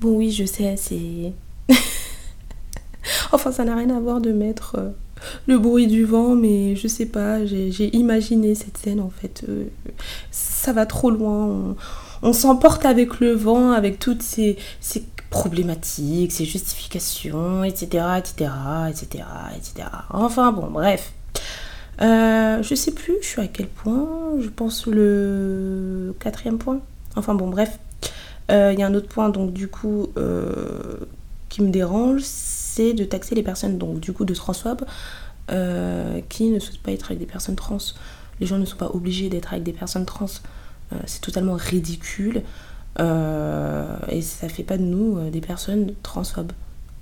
Bon 0.00 0.16
oui, 0.16 0.30
je 0.30 0.44
sais, 0.44 0.76
c'est... 0.76 1.32
enfin, 3.32 3.52
ça 3.52 3.64
n'a 3.64 3.76
rien 3.76 3.90
à 3.94 4.00
voir 4.00 4.20
de 4.20 4.32
mettre 4.32 4.76
euh, 4.78 4.90
le 5.46 5.58
bruit 5.58 5.86
du 5.86 6.04
vent, 6.04 6.34
mais 6.34 6.74
je 6.74 6.88
sais 6.88 7.04
pas, 7.04 7.44
j'ai 7.44 7.94
imaginé 7.94 8.54
cette 8.54 8.78
scène 8.78 9.00
en 9.00 9.10
fait. 9.10 9.44
Euh, 9.48 9.64
ça 10.30 10.72
va 10.72 10.86
trop 10.86 11.10
loin, 11.10 11.76
on, 12.22 12.32
s'emporte 12.32 12.86
avec 12.86 13.20
le 13.20 13.32
vent, 13.32 13.72
avec 13.72 13.98
toutes 13.98 14.22
ces, 14.22 14.56
ces 14.80 15.04
problématiques, 15.30 16.32
ces 16.32 16.44
justifications, 16.44 17.64
etc., 17.64 18.04
etc., 18.18 18.50
etc., 18.90 19.24
etc. 19.56 19.88
Enfin 20.10 20.52
bon, 20.52 20.68
bref. 20.70 21.12
Euh, 22.02 22.62
je 22.62 22.74
sais 22.74 22.92
plus, 22.92 23.14
je 23.22 23.26
suis 23.26 23.40
à 23.40 23.46
quel 23.46 23.68
point. 23.68 24.08
Je 24.40 24.48
pense 24.48 24.86
le 24.86 26.14
quatrième 26.18 26.58
point. 26.58 26.80
Enfin 27.16 27.34
bon, 27.34 27.48
bref. 27.48 27.78
Il 28.48 28.54
euh, 28.54 28.72
y 28.72 28.82
a 28.82 28.86
un 28.86 28.94
autre 28.94 29.08
point, 29.08 29.28
donc 29.28 29.52
du 29.52 29.68
coup, 29.68 30.08
euh, 30.16 30.96
qui 31.48 31.62
me 31.62 31.70
dérange, 31.70 32.22
c'est 32.24 32.92
de 32.94 33.04
taxer 33.04 33.36
les 33.36 33.44
personnes, 33.44 33.78
donc 33.78 34.00
du 34.00 34.12
coup, 34.12 34.24
de 34.24 34.34
transphobes, 34.34 34.84
qui 36.28 36.50
ne 36.50 36.58
souhaitent 36.60 36.82
pas 36.82 36.92
être 36.92 37.06
avec 37.06 37.18
des 37.18 37.26
personnes 37.26 37.56
trans. 37.56 37.78
Les 38.40 38.46
gens 38.46 38.58
ne 38.58 38.64
sont 38.64 38.76
pas 38.76 38.90
obligés 38.92 39.28
d'être 39.28 39.52
avec 39.52 39.64
des 39.64 39.72
personnes 39.72 40.06
trans. 40.06 40.26
c'est 41.06 41.20
totalement 41.20 41.54
ridicule. 41.54 42.42
Et 42.98 44.22
ça 44.22 44.48
fait 44.48 44.62
pas 44.62 44.76
de 44.76 44.82
nous 44.82 45.30
des 45.30 45.40
personnes 45.40 45.94
transphobes. 46.02 46.52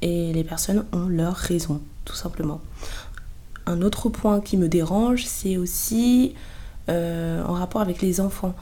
Et 0.01 0.33
les 0.33 0.45
personnes 0.45 0.85
ont 0.93 1.09
leur 1.09 1.35
raison, 1.35 1.81
tout 2.05 2.15
simplement 2.15 2.61
un 3.69 3.83
autre 3.83 4.09
point 4.09 4.41
qui 4.41 4.57
me 4.57 4.69
dérange, 4.69 5.25
c'est 5.27 5.57
aussi 5.57 6.35
euh, 6.89 7.45
en 7.45 7.53
rapport 7.53 7.83
avec 7.83 8.01
les 8.01 8.21
enfants. 8.21 8.55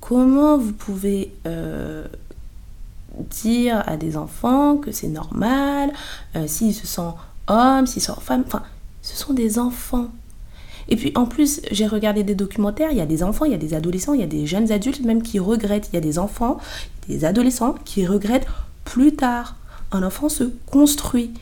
Comment 0.00 0.56
vous 0.56 0.72
pouvez 0.72 1.34
euh, 1.46 2.06
dire 3.30 3.82
à 3.86 3.96
des 3.96 4.16
enfants 4.16 4.76
que 4.76 4.92
c'est 4.92 5.08
normal, 5.08 5.92
euh, 6.36 6.46
s'ils 6.46 6.74
se 6.74 6.86
sentent 6.86 7.16
hommes, 7.48 7.86
s'ils 7.86 8.02
se 8.02 8.08
sentent 8.08 8.22
femmes, 8.22 8.44
enfin, 8.46 8.62
ce 9.02 9.16
sont 9.16 9.32
des 9.32 9.58
enfants. 9.58 10.08
Et 10.90 10.96
puis 10.96 11.12
en 11.14 11.24
plus, 11.24 11.60
j'ai 11.70 11.86
regardé 11.86 12.24
des 12.24 12.34
documentaires, 12.34 12.90
il 12.90 12.98
y 12.98 13.00
a 13.00 13.06
des 13.06 13.22
enfants, 13.22 13.44
il 13.44 13.52
y 13.52 13.54
a 13.54 13.58
des 13.58 13.74
adolescents, 13.74 14.12
il 14.12 14.20
y 14.20 14.24
a 14.24 14.26
des 14.26 14.46
jeunes 14.46 14.72
adultes 14.72 15.00
même 15.04 15.22
qui 15.22 15.38
regrettent, 15.38 15.88
il 15.92 15.94
y 15.94 15.98
a 15.98 16.00
des 16.00 16.18
enfants, 16.18 16.58
des 17.08 17.24
adolescents 17.24 17.74
qui 17.84 18.06
regrettent 18.06 18.46
plus 18.84 19.14
tard. 19.14 19.56
Un 19.92 20.02
enfant 20.02 20.28
se 20.28 20.44
construit. 20.66 21.32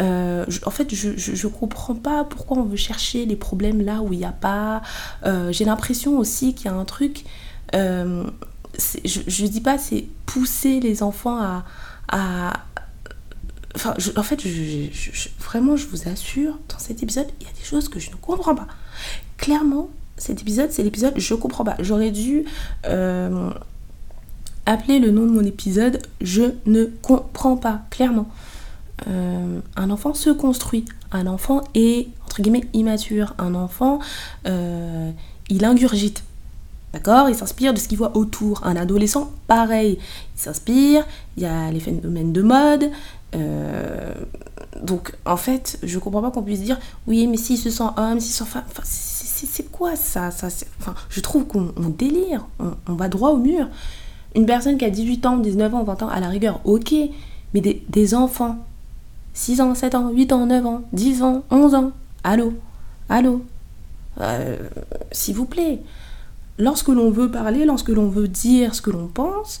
Euh, 0.00 0.44
en 0.64 0.70
fait, 0.70 0.94
je, 0.94 1.16
je, 1.16 1.48
comprends 1.48 1.94
pas 1.94 2.24
pourquoi 2.24 2.58
on 2.58 2.64
veut 2.64 2.76
chercher 2.76 3.26
les 3.26 3.36
problèmes 3.36 3.82
là 3.82 4.00
où 4.00 4.12
il 4.12 4.20
n'y 4.20 4.24
a 4.24 4.32
pas. 4.32 4.82
Euh, 5.24 5.50
j'ai 5.52 5.64
l'impression 5.64 6.18
aussi 6.18 6.54
qu'il 6.54 6.66
y 6.66 6.68
a 6.68 6.74
un 6.74 6.84
truc. 6.84 7.24
Euh, 7.74 8.24
je, 9.04 9.42
ne 9.42 9.48
dis 9.48 9.60
pas 9.60 9.76
c'est 9.76 10.06
pousser 10.26 10.80
les 10.80 11.02
enfants 11.02 11.38
à. 12.08 12.52
En 14.16 14.22
fait, 14.22 14.42
vraiment, 15.38 15.76
je 15.76 15.86
vous 15.86 16.08
assure, 16.08 16.58
dans 16.68 16.78
cet 16.78 17.02
épisode, 17.02 17.26
il 17.40 17.46
y 17.46 17.50
a 17.50 17.52
des 17.52 17.64
choses 17.64 17.88
que 17.88 18.00
je 18.00 18.10
ne 18.10 18.16
comprends 18.16 18.54
pas. 18.54 18.66
Clairement, 19.36 19.90
cet 20.16 20.40
épisode, 20.40 20.70
c'est 20.72 20.82
l'épisode 20.82 21.14
je 21.16 21.34
comprends 21.34 21.64
pas. 21.64 21.76
J'aurais 21.80 22.10
dû 22.10 22.44
appeler 24.68 24.98
le 24.98 25.10
nom 25.10 25.22
de 25.22 25.30
mon 25.30 25.44
épisode 25.44 26.02
Je 26.20 26.42
ne 26.66 26.84
comprends 26.84 27.56
pas, 27.56 27.80
clairement. 27.90 28.28
Euh, 29.06 29.60
un 29.76 29.90
enfant 29.90 30.12
se 30.12 30.30
construit. 30.30 30.84
Un 31.10 31.26
enfant 31.26 31.62
est, 31.74 32.08
entre 32.24 32.42
guillemets, 32.42 32.64
immature. 32.74 33.34
Un 33.38 33.54
enfant, 33.54 33.98
euh, 34.46 35.10
il 35.48 35.64
ingurgite. 35.64 36.22
D'accord? 36.92 37.28
Il 37.28 37.34
s'inspire 37.34 37.72
de 37.72 37.78
ce 37.78 37.88
qu'il 37.88 37.96
voit 37.96 38.16
autour. 38.16 38.66
Un 38.66 38.76
adolescent, 38.76 39.30
pareil. 39.46 39.98
Il 40.36 40.40
s'inspire, 40.40 41.06
il 41.36 41.44
y 41.44 41.46
a 41.46 41.70
les 41.70 41.80
phénomènes 41.80 42.32
de 42.32 42.42
mode. 42.42 42.90
Euh, 43.34 44.14
donc, 44.82 45.14
en 45.26 45.36
fait, 45.36 45.78
je 45.82 45.98
comprends 45.98 46.22
pas 46.22 46.30
qu'on 46.30 46.42
puisse 46.42 46.62
dire 46.62 46.78
oui, 47.06 47.26
mais 47.26 47.36
s'il 47.36 47.58
se 47.58 47.70
sent 47.70 47.84
homme, 47.96 48.20
s'il 48.20 48.32
se 48.32 48.44
sent 48.44 48.50
femme. 48.50 48.64
c'est 48.84 49.70
quoi 49.70 49.96
ça, 49.96 50.30
Je 51.10 51.20
trouve 51.20 51.46
qu'on 51.46 51.72
délire. 51.88 52.46
On, 52.86 52.94
va 52.94 53.08
droit 53.08 53.30
au 53.30 53.38
mur. 53.38 53.68
Une 54.34 54.46
personne 54.46 54.78
qui 54.78 54.84
a 54.84 54.90
18 54.90 55.26
ans, 55.26 55.36
19 55.38 55.74
ans, 55.74 55.84
20 55.84 56.02
ans, 56.02 56.08
à 56.08 56.20
la 56.20 56.28
rigueur, 56.28 56.60
ok. 56.64 56.94
Mais 57.54 57.60
des, 57.60 57.82
des 57.88 58.14
enfants 58.14 58.58
6 59.38 59.60
ans, 59.60 59.74
7 59.74 59.94
ans, 59.94 60.10
8 60.10 60.32
ans, 60.32 60.46
9 60.46 60.66
ans, 60.66 60.82
10 60.92 61.22
ans, 61.22 61.44
11 61.50 61.74
ans. 61.76 61.92
Allô 62.24 62.54
Allô 63.08 63.44
euh, 64.20 64.56
S'il 65.12 65.36
vous 65.36 65.46
plaît. 65.46 65.80
Lorsque 66.58 66.88
l'on 66.88 67.10
veut 67.10 67.30
parler, 67.30 67.64
lorsque 67.64 67.90
l'on 67.90 68.08
veut 68.08 68.26
dire 68.26 68.74
ce 68.74 68.82
que 68.82 68.90
l'on 68.90 69.06
pense, 69.06 69.60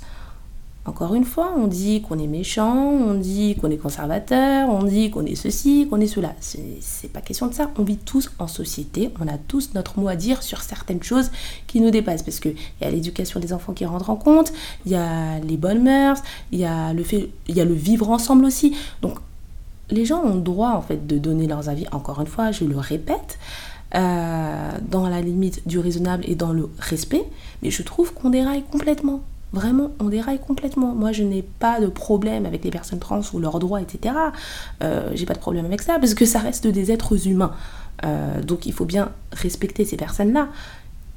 encore 0.88 1.14
une 1.14 1.24
fois, 1.24 1.52
on 1.54 1.66
dit 1.66 2.00
qu'on 2.00 2.18
est 2.18 2.26
méchant, 2.26 2.74
on 2.74 3.12
dit 3.12 3.56
qu'on 3.60 3.70
est 3.70 3.76
conservateur, 3.76 4.70
on 4.70 4.82
dit 4.84 5.10
qu'on 5.10 5.26
est 5.26 5.34
ceci, 5.34 5.86
qu'on 5.88 6.00
est 6.00 6.06
cela. 6.06 6.34
C'est 6.40 7.12
pas 7.12 7.20
question 7.20 7.46
de 7.46 7.52
ça. 7.52 7.70
On 7.78 7.82
vit 7.82 7.98
tous 7.98 8.30
en 8.38 8.48
société, 8.48 9.10
on 9.20 9.28
a 9.28 9.36
tous 9.36 9.74
notre 9.74 9.98
mot 9.98 10.08
à 10.08 10.16
dire 10.16 10.42
sur 10.42 10.62
certaines 10.62 11.02
choses 11.02 11.30
qui 11.66 11.82
nous 11.82 11.90
dépassent. 11.90 12.22
Parce 12.22 12.40
qu'il 12.40 12.56
y 12.80 12.84
a 12.84 12.90
l'éducation 12.90 13.38
des 13.38 13.52
enfants 13.52 13.74
qui 13.74 13.84
rentre 13.84 14.08
en 14.08 14.16
compte, 14.16 14.50
il 14.86 14.92
y 14.92 14.94
a 14.94 15.38
les 15.40 15.58
bonnes 15.58 15.82
mœurs, 15.82 16.22
il 16.52 16.58
y 16.58 16.64
a 16.64 16.94
le, 16.94 17.04
y 17.48 17.60
a 17.60 17.64
le 17.66 17.74
vivre 17.74 18.08
ensemble 18.08 18.46
aussi. 18.46 18.74
Donc 19.02 19.18
les 19.90 20.06
gens 20.06 20.22
ont 20.24 20.36
le 20.36 20.40
droit 20.40 20.70
en 20.70 20.80
fait 20.80 21.06
de 21.06 21.18
donner 21.18 21.46
leurs 21.46 21.68
avis. 21.68 21.84
Encore 21.92 22.20
une 22.22 22.26
fois, 22.26 22.50
je 22.50 22.64
le 22.64 22.78
répète, 22.78 23.38
euh, 23.94 24.70
dans 24.82 25.08
la 25.08 25.20
limite 25.20 25.66
du 25.68 25.78
raisonnable 25.78 26.24
et 26.26 26.34
dans 26.34 26.52
le 26.52 26.68
respect, 26.78 27.24
mais 27.62 27.70
je 27.70 27.82
trouve 27.82 28.12
qu'on 28.14 28.30
déraille 28.30 28.62
complètement. 28.70 29.22
Vraiment, 29.52 29.92
on 29.98 30.08
déraille 30.08 30.40
complètement. 30.40 30.94
Moi, 30.94 31.12
je 31.12 31.22
n'ai 31.22 31.42
pas 31.42 31.80
de 31.80 31.86
problème 31.86 32.44
avec 32.44 32.64
les 32.64 32.70
personnes 32.70 32.98
trans 32.98 33.22
ou 33.32 33.38
leurs 33.38 33.58
droits, 33.58 33.80
etc. 33.80 34.14
Euh, 34.82 35.10
j'ai 35.14 35.24
pas 35.24 35.34
de 35.34 35.38
problème 35.38 35.64
avec 35.64 35.80
ça 35.80 35.98
parce 35.98 36.14
que 36.14 36.26
ça 36.26 36.38
reste 36.38 36.66
des 36.66 36.92
êtres 36.92 37.26
humains. 37.26 37.52
Euh, 38.04 38.42
donc, 38.42 38.66
il 38.66 38.72
faut 38.72 38.84
bien 38.84 39.10
respecter 39.32 39.84
ces 39.84 39.96
personnes-là. 39.96 40.48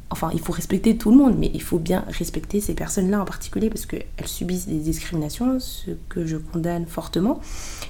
Enfin, 0.10 0.30
il 0.34 0.40
faut 0.40 0.54
respecter 0.54 0.98
tout 0.98 1.12
le 1.12 1.18
monde, 1.18 1.36
mais 1.38 1.52
il 1.54 1.62
faut 1.62 1.80
bien 1.80 2.04
respecter 2.08 2.60
ces 2.62 2.74
personnes-là 2.74 3.22
en 3.22 3.26
particulier 3.26 3.70
parce 3.70 3.86
qu'elles 3.86 4.04
subissent 4.26 4.68
des 4.68 4.80
discriminations, 4.80 5.60
ce 5.60 5.92
que 6.10 6.26
je 6.26 6.38
condamne 6.38 6.86
fortement. 6.86 7.40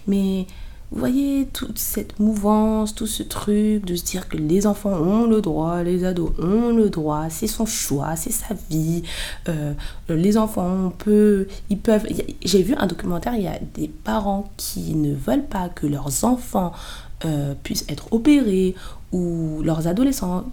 Mais 0.07 0.45
vous 0.91 0.99
voyez 0.99 1.47
toute 1.53 1.79
cette 1.79 2.19
mouvance, 2.19 2.93
tout 2.93 3.07
ce 3.07 3.23
truc 3.23 3.85
de 3.85 3.95
se 3.95 4.03
dire 4.03 4.27
que 4.27 4.35
les 4.35 4.67
enfants 4.67 4.91
ont 4.91 5.25
le 5.25 5.41
droit, 5.41 5.83
les 5.83 6.03
ados 6.03 6.31
ont 6.37 6.75
le 6.75 6.89
droit, 6.89 7.29
c'est 7.29 7.47
son 7.47 7.65
choix, 7.65 8.17
c'est 8.17 8.33
sa 8.33 8.53
vie. 8.69 9.03
Euh, 9.47 9.73
les 10.09 10.37
enfants, 10.37 10.87
on 10.87 10.89
peut, 10.89 11.47
ils 11.69 11.79
peuvent. 11.79 12.05
J'ai 12.43 12.61
vu 12.61 12.75
un 12.75 12.87
documentaire, 12.87 13.35
il 13.35 13.43
y 13.43 13.47
a 13.47 13.57
des 13.73 13.87
parents 13.87 14.51
qui 14.57 14.93
ne 14.95 15.15
veulent 15.15 15.45
pas 15.45 15.69
que 15.69 15.87
leurs 15.87 16.25
enfants 16.25 16.73
euh, 17.23 17.53
puissent 17.63 17.85
être 17.87 18.11
opérés 18.11 18.75
ou 19.13 19.61
leurs 19.63 19.87
adolescents 19.87 20.43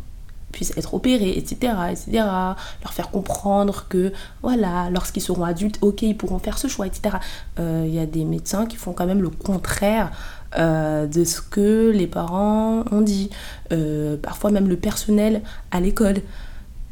puissent 0.52 0.72
être 0.76 0.94
opérés, 0.94 1.36
etc., 1.36 1.72
etc., 1.90 2.10
leur 2.14 2.92
faire 2.92 3.10
comprendre 3.10 3.86
que, 3.88 4.12
voilà, 4.42 4.90
lorsqu'ils 4.90 5.20
seront 5.20 5.44
adultes, 5.44 5.78
ok, 5.82 6.02
ils 6.02 6.16
pourront 6.16 6.38
faire 6.38 6.58
ce 6.58 6.68
choix, 6.68 6.86
etc. 6.86 7.16
Euh, 7.58 7.84
il 7.86 7.94
y 7.94 7.98
a 7.98 8.06
des 8.06 8.24
médecins 8.24 8.66
qui 8.66 8.76
font 8.76 8.92
quand 8.92 9.06
même 9.06 9.22
le 9.22 9.30
contraire 9.30 10.10
euh, 10.58 11.06
de 11.06 11.24
ce 11.24 11.40
que 11.40 11.90
les 11.94 12.06
parents 12.06 12.84
ont 12.90 13.02
dit. 13.02 13.30
Euh, 13.72 14.16
parfois 14.16 14.50
même 14.50 14.68
le 14.68 14.76
personnel 14.76 15.42
à 15.70 15.80
l'école. 15.80 16.16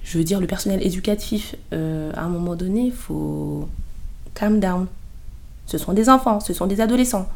Je 0.04 0.18
veux 0.18 0.24
dire, 0.24 0.40
le 0.40 0.46
personnel 0.46 0.86
éducatif, 0.86 1.56
à 1.72 2.22
un 2.22 2.28
moment 2.28 2.54
donné, 2.54 2.86
il 2.86 2.92
faut 2.92 3.68
calm 4.34 4.60
down. 4.60 4.86
Ce 5.66 5.78
sont 5.78 5.92
des 5.92 6.08
enfants, 6.08 6.38
ce 6.38 6.52
sont 6.52 6.68
des 6.68 6.80
adolescents. 6.80 7.28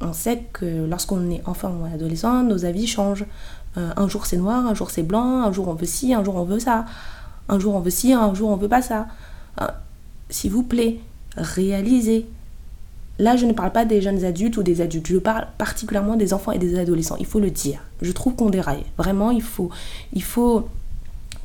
On 0.00 0.14
sait 0.14 0.44
que 0.54 0.86
lorsqu'on 0.86 1.30
est 1.30 1.42
enfant 1.46 1.70
ou 1.70 1.84
adolescent, 1.84 2.42
nos 2.42 2.64
avis 2.64 2.86
changent. 2.86 3.26
Euh, 3.76 3.92
un 3.96 4.08
jour 4.08 4.26
c'est 4.26 4.36
noir, 4.36 4.66
un 4.66 4.74
jour 4.74 4.90
c'est 4.90 5.02
blanc, 5.02 5.42
un 5.42 5.52
jour 5.52 5.68
on 5.68 5.74
veut 5.74 5.86
ci, 5.86 6.12
un 6.12 6.24
jour 6.24 6.36
on 6.36 6.44
veut 6.44 6.58
ça. 6.58 6.86
Un 7.48 7.58
jour 7.58 7.74
on 7.74 7.80
veut 7.80 7.90
ci, 7.90 8.12
un 8.12 8.34
jour 8.34 8.50
on 8.50 8.56
veut 8.56 8.68
pas 8.68 8.82
ça. 8.82 9.06
Euh, 9.60 9.66
s'il 10.28 10.50
vous 10.50 10.62
plaît, 10.62 10.98
réalisez. 11.36 12.26
Là, 13.18 13.36
je 13.36 13.44
ne 13.44 13.52
parle 13.52 13.70
pas 13.70 13.84
des 13.84 14.00
jeunes 14.00 14.24
adultes 14.24 14.56
ou 14.56 14.62
des 14.62 14.80
adultes, 14.80 15.06
je 15.06 15.18
parle 15.18 15.46
particulièrement 15.58 16.16
des 16.16 16.32
enfants 16.32 16.52
et 16.52 16.58
des 16.58 16.78
adolescents. 16.78 17.16
Il 17.20 17.26
faut 17.26 17.40
le 17.40 17.50
dire. 17.50 17.80
Je 18.00 18.12
trouve 18.12 18.34
qu'on 18.34 18.48
déraille. 18.48 18.84
Vraiment, 18.96 19.30
il 19.30 19.42
faut, 19.42 19.70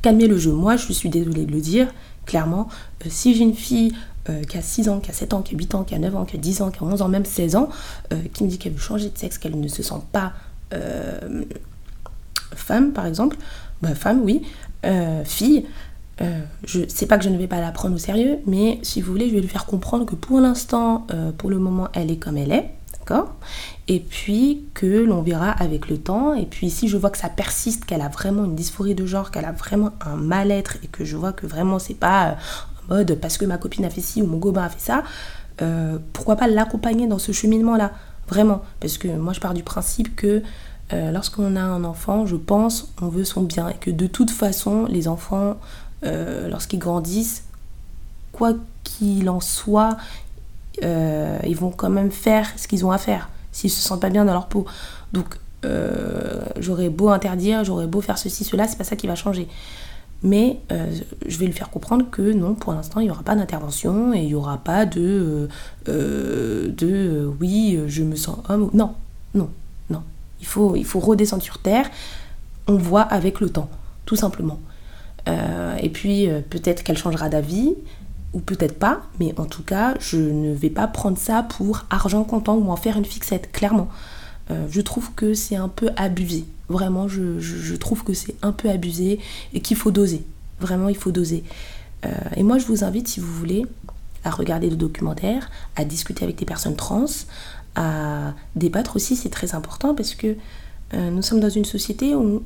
calmer 0.00 0.26
le 0.26 0.38
jeu. 0.38 0.52
Moi, 0.52 0.76
je 0.76 0.90
suis 0.92 1.10
désolée 1.10 1.44
de 1.44 1.52
le 1.52 1.60
dire, 1.60 1.92
clairement. 2.24 2.68
Euh, 3.04 3.08
si 3.10 3.34
j'ai 3.34 3.42
une 3.42 3.54
fille 3.54 3.92
qui 4.48 4.58
a 4.58 4.62
6 4.62 4.88
ans, 4.88 4.98
qui 4.98 5.08
a 5.10 5.14
7 5.14 5.34
ans, 5.34 5.42
qui 5.42 5.54
a 5.54 5.58
8 5.58 5.74
ans, 5.76 5.84
qui 5.84 5.94
a 5.94 6.00
9 6.00 6.16
ans, 6.16 6.24
qui 6.24 6.34
a 6.34 6.40
10 6.40 6.62
ans, 6.62 6.70
qui 6.72 6.80
a 6.80 6.82
11 6.82 7.00
ans, 7.00 7.08
même 7.08 7.24
16 7.24 7.54
ans, 7.54 7.68
qui 8.34 8.42
me 8.42 8.48
dit 8.48 8.58
qu'elle 8.58 8.72
veut 8.72 8.80
changer 8.80 9.08
de 9.08 9.16
sexe, 9.16 9.38
qu'elle 9.38 9.60
ne 9.60 9.68
se 9.68 9.84
sent 9.84 10.02
pas 10.10 10.32
femme, 12.58 12.92
par 12.92 13.06
exemple, 13.06 13.36
bah, 13.82 13.94
femme, 13.94 14.22
oui, 14.22 14.42
euh, 14.84 15.24
fille, 15.24 15.66
euh, 16.20 16.40
je 16.64 16.88
sais 16.88 17.06
pas 17.06 17.18
que 17.18 17.24
je 17.24 17.28
ne 17.28 17.36
vais 17.36 17.46
pas 17.46 17.60
la 17.60 17.72
prendre 17.72 17.94
au 17.94 17.98
sérieux, 17.98 18.38
mais 18.46 18.78
si 18.82 19.00
vous 19.00 19.12
voulez, 19.12 19.28
je 19.28 19.34
vais 19.34 19.40
lui 19.40 19.48
faire 19.48 19.66
comprendre 19.66 20.06
que 20.06 20.14
pour 20.14 20.40
l'instant, 20.40 21.06
euh, 21.12 21.30
pour 21.32 21.50
le 21.50 21.58
moment, 21.58 21.88
elle 21.92 22.10
est 22.10 22.16
comme 22.16 22.38
elle 22.38 22.52
est, 22.52 22.70
d'accord? 22.98 23.34
Et 23.88 24.00
puis 24.00 24.64
que 24.74 24.86
l'on 24.86 25.22
verra 25.22 25.50
avec 25.50 25.88
le 25.88 25.98
temps. 25.98 26.34
Et 26.34 26.46
puis 26.46 26.70
si 26.70 26.88
je 26.88 26.96
vois 26.96 27.10
que 27.10 27.18
ça 27.18 27.28
persiste, 27.28 27.84
qu'elle 27.84 28.00
a 28.00 28.08
vraiment 28.08 28.44
une 28.44 28.56
dysphorie 28.56 28.94
de 28.94 29.06
genre, 29.06 29.30
qu'elle 29.30 29.44
a 29.44 29.52
vraiment 29.52 29.92
un 30.00 30.16
mal-être 30.16 30.76
et 30.82 30.88
que 30.88 31.04
je 31.04 31.16
vois 31.16 31.32
que 31.32 31.46
vraiment 31.46 31.78
c'est 31.78 31.94
pas 31.94 32.36
en 32.88 32.94
mode 32.94 33.18
parce 33.20 33.38
que 33.38 33.44
ma 33.44 33.58
copine 33.58 33.84
a 33.84 33.90
fait 33.90 34.00
ci 34.00 34.22
ou 34.22 34.26
mon 34.26 34.38
gobain 34.38 34.64
a 34.64 34.68
fait 34.68 34.80
ça, 34.80 35.02
pourquoi 36.12 36.36
pas 36.36 36.48
l'accompagner 36.48 37.06
dans 37.06 37.18
ce 37.18 37.30
cheminement-là? 37.30 37.92
Vraiment, 38.28 38.62
parce 38.80 38.98
que 38.98 39.08
moi 39.08 39.32
je 39.32 39.40
pars 39.40 39.54
du 39.54 39.62
principe 39.62 40.16
que 40.16 40.42
euh, 40.92 41.10
lorsqu'on 41.10 41.56
a 41.56 41.62
un 41.62 41.82
enfant, 41.82 42.26
je 42.26 42.36
pense, 42.36 42.92
on 43.02 43.08
veut 43.08 43.24
son 43.24 43.42
bien 43.42 43.68
et 43.68 43.74
que 43.74 43.90
de 43.90 44.06
toute 44.06 44.30
façon, 44.30 44.86
les 44.86 45.08
enfants, 45.08 45.56
euh, 46.04 46.48
lorsqu'ils 46.48 46.78
grandissent, 46.78 47.44
quoi 48.32 48.52
qu'il 48.84 49.28
en 49.28 49.40
soit, 49.40 49.96
euh, 50.84 51.38
ils 51.44 51.56
vont 51.56 51.70
quand 51.70 51.90
même 51.90 52.12
faire 52.12 52.48
ce 52.56 52.68
qu'ils 52.68 52.84
ont 52.84 52.92
à 52.92 52.98
faire 52.98 53.30
s'ils 53.50 53.70
se 53.70 53.80
sentent 53.80 54.02
pas 54.02 54.10
bien 54.10 54.24
dans 54.24 54.34
leur 54.34 54.46
peau. 54.46 54.66
Donc, 55.12 55.38
j'aurais 56.60 56.90
beau 56.90 57.08
interdire, 57.08 57.64
j'aurais 57.64 57.88
beau 57.88 58.00
faire 58.00 58.18
ceci, 58.18 58.44
cela, 58.44 58.68
c'est 58.68 58.76
pas 58.78 58.84
ça 58.84 58.94
qui 58.94 59.08
va 59.08 59.16
changer. 59.16 59.48
Mais 60.22 60.60
je 61.26 61.38
vais 61.38 61.46
lui 61.46 61.52
faire 61.52 61.70
comprendre 61.70 62.08
que 62.08 62.32
non, 62.32 62.54
pour 62.54 62.72
l'instant, 62.72 63.00
il 63.00 63.04
n'y 63.04 63.10
aura 63.10 63.24
pas 63.24 63.34
d'intervention 63.34 64.14
et 64.14 64.18
il 64.18 64.26
n'y 64.26 64.34
aura 64.34 64.58
pas 64.58 64.86
de, 64.86 65.48
de 65.86 67.32
oui, 67.40 67.80
je 67.88 68.04
me 68.04 68.14
sens 68.14 68.38
homme. 68.48 68.70
Non, 68.74 68.94
non, 69.34 69.48
il 70.40 70.46
faut, 70.46 70.76
il 70.76 70.86
redescendre 70.86 71.42
sur 71.42 71.58
Terre. 71.58 71.90
On 72.66 72.76
voit 72.76 73.02
avec 73.02 73.40
le 73.40 73.50
temps, 73.50 73.68
tout 74.04 74.16
simplement. 74.16 74.58
Euh, 75.28 75.76
et 75.76 75.88
puis 75.88 76.28
euh, 76.28 76.40
peut-être 76.48 76.82
qu'elle 76.82 76.98
changera 76.98 77.28
d'avis, 77.28 77.74
ou 78.32 78.40
peut-être 78.40 78.78
pas, 78.78 79.02
mais 79.18 79.34
en 79.38 79.46
tout 79.46 79.62
cas, 79.62 79.94
je 79.98 80.16
ne 80.16 80.54
vais 80.54 80.70
pas 80.70 80.86
prendre 80.86 81.18
ça 81.18 81.42
pour 81.42 81.86
argent 81.90 82.22
comptant 82.24 82.56
ou 82.56 82.70
en 82.70 82.76
faire 82.76 82.96
une 82.96 83.04
fixette, 83.04 83.50
clairement. 83.52 83.88
Euh, 84.50 84.66
je 84.70 84.80
trouve 84.80 85.12
que 85.14 85.34
c'est 85.34 85.56
un 85.56 85.68
peu 85.68 85.90
abusé. 85.96 86.44
Vraiment, 86.68 87.08
je, 87.08 87.74
trouve 87.76 88.04
que 88.04 88.12
c'est 88.12 88.34
un 88.42 88.52
peu 88.52 88.68
abusé 88.68 89.20
et 89.54 89.60
qu'il 89.60 89.76
faut 89.76 89.90
doser. 89.90 90.24
Vraiment, 90.60 90.88
il 90.88 90.96
faut 90.96 91.12
doser. 91.12 91.44
et 92.36 92.42
moi, 92.42 92.58
je 92.58 92.66
vous 92.66 92.84
invite, 92.84 93.08
si 93.08 93.20
vous 93.20 93.32
voulez, 93.32 93.64
à 94.24 94.30
regarder 94.30 94.68
le 94.68 94.76
documentaire, 94.76 95.50
à 95.76 95.84
discuter 95.84 96.24
avec 96.24 96.36
des 96.36 96.44
personnes 96.44 96.74
trans, 96.74 97.06
à 97.76 98.32
débattre 98.56 98.96
aussi, 98.96 99.14
c'est 99.14 99.28
très 99.28 99.54
important 99.54 99.94
parce 99.94 100.14
que 100.14 100.36
euh, 100.94 101.10
nous 101.10 101.22
sommes 101.22 101.40
dans 101.40 101.50
une 101.50 101.64
société 101.64 102.14
où, 102.14 102.42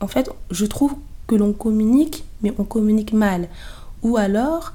en 0.00 0.06
fait, 0.06 0.30
je 0.50 0.64
trouve 0.64 0.94
que 1.26 1.34
l'on 1.34 1.52
communique, 1.52 2.24
mais 2.42 2.54
on 2.58 2.64
communique 2.64 3.12
mal. 3.12 3.48
Ou 4.02 4.16
alors, 4.16 4.72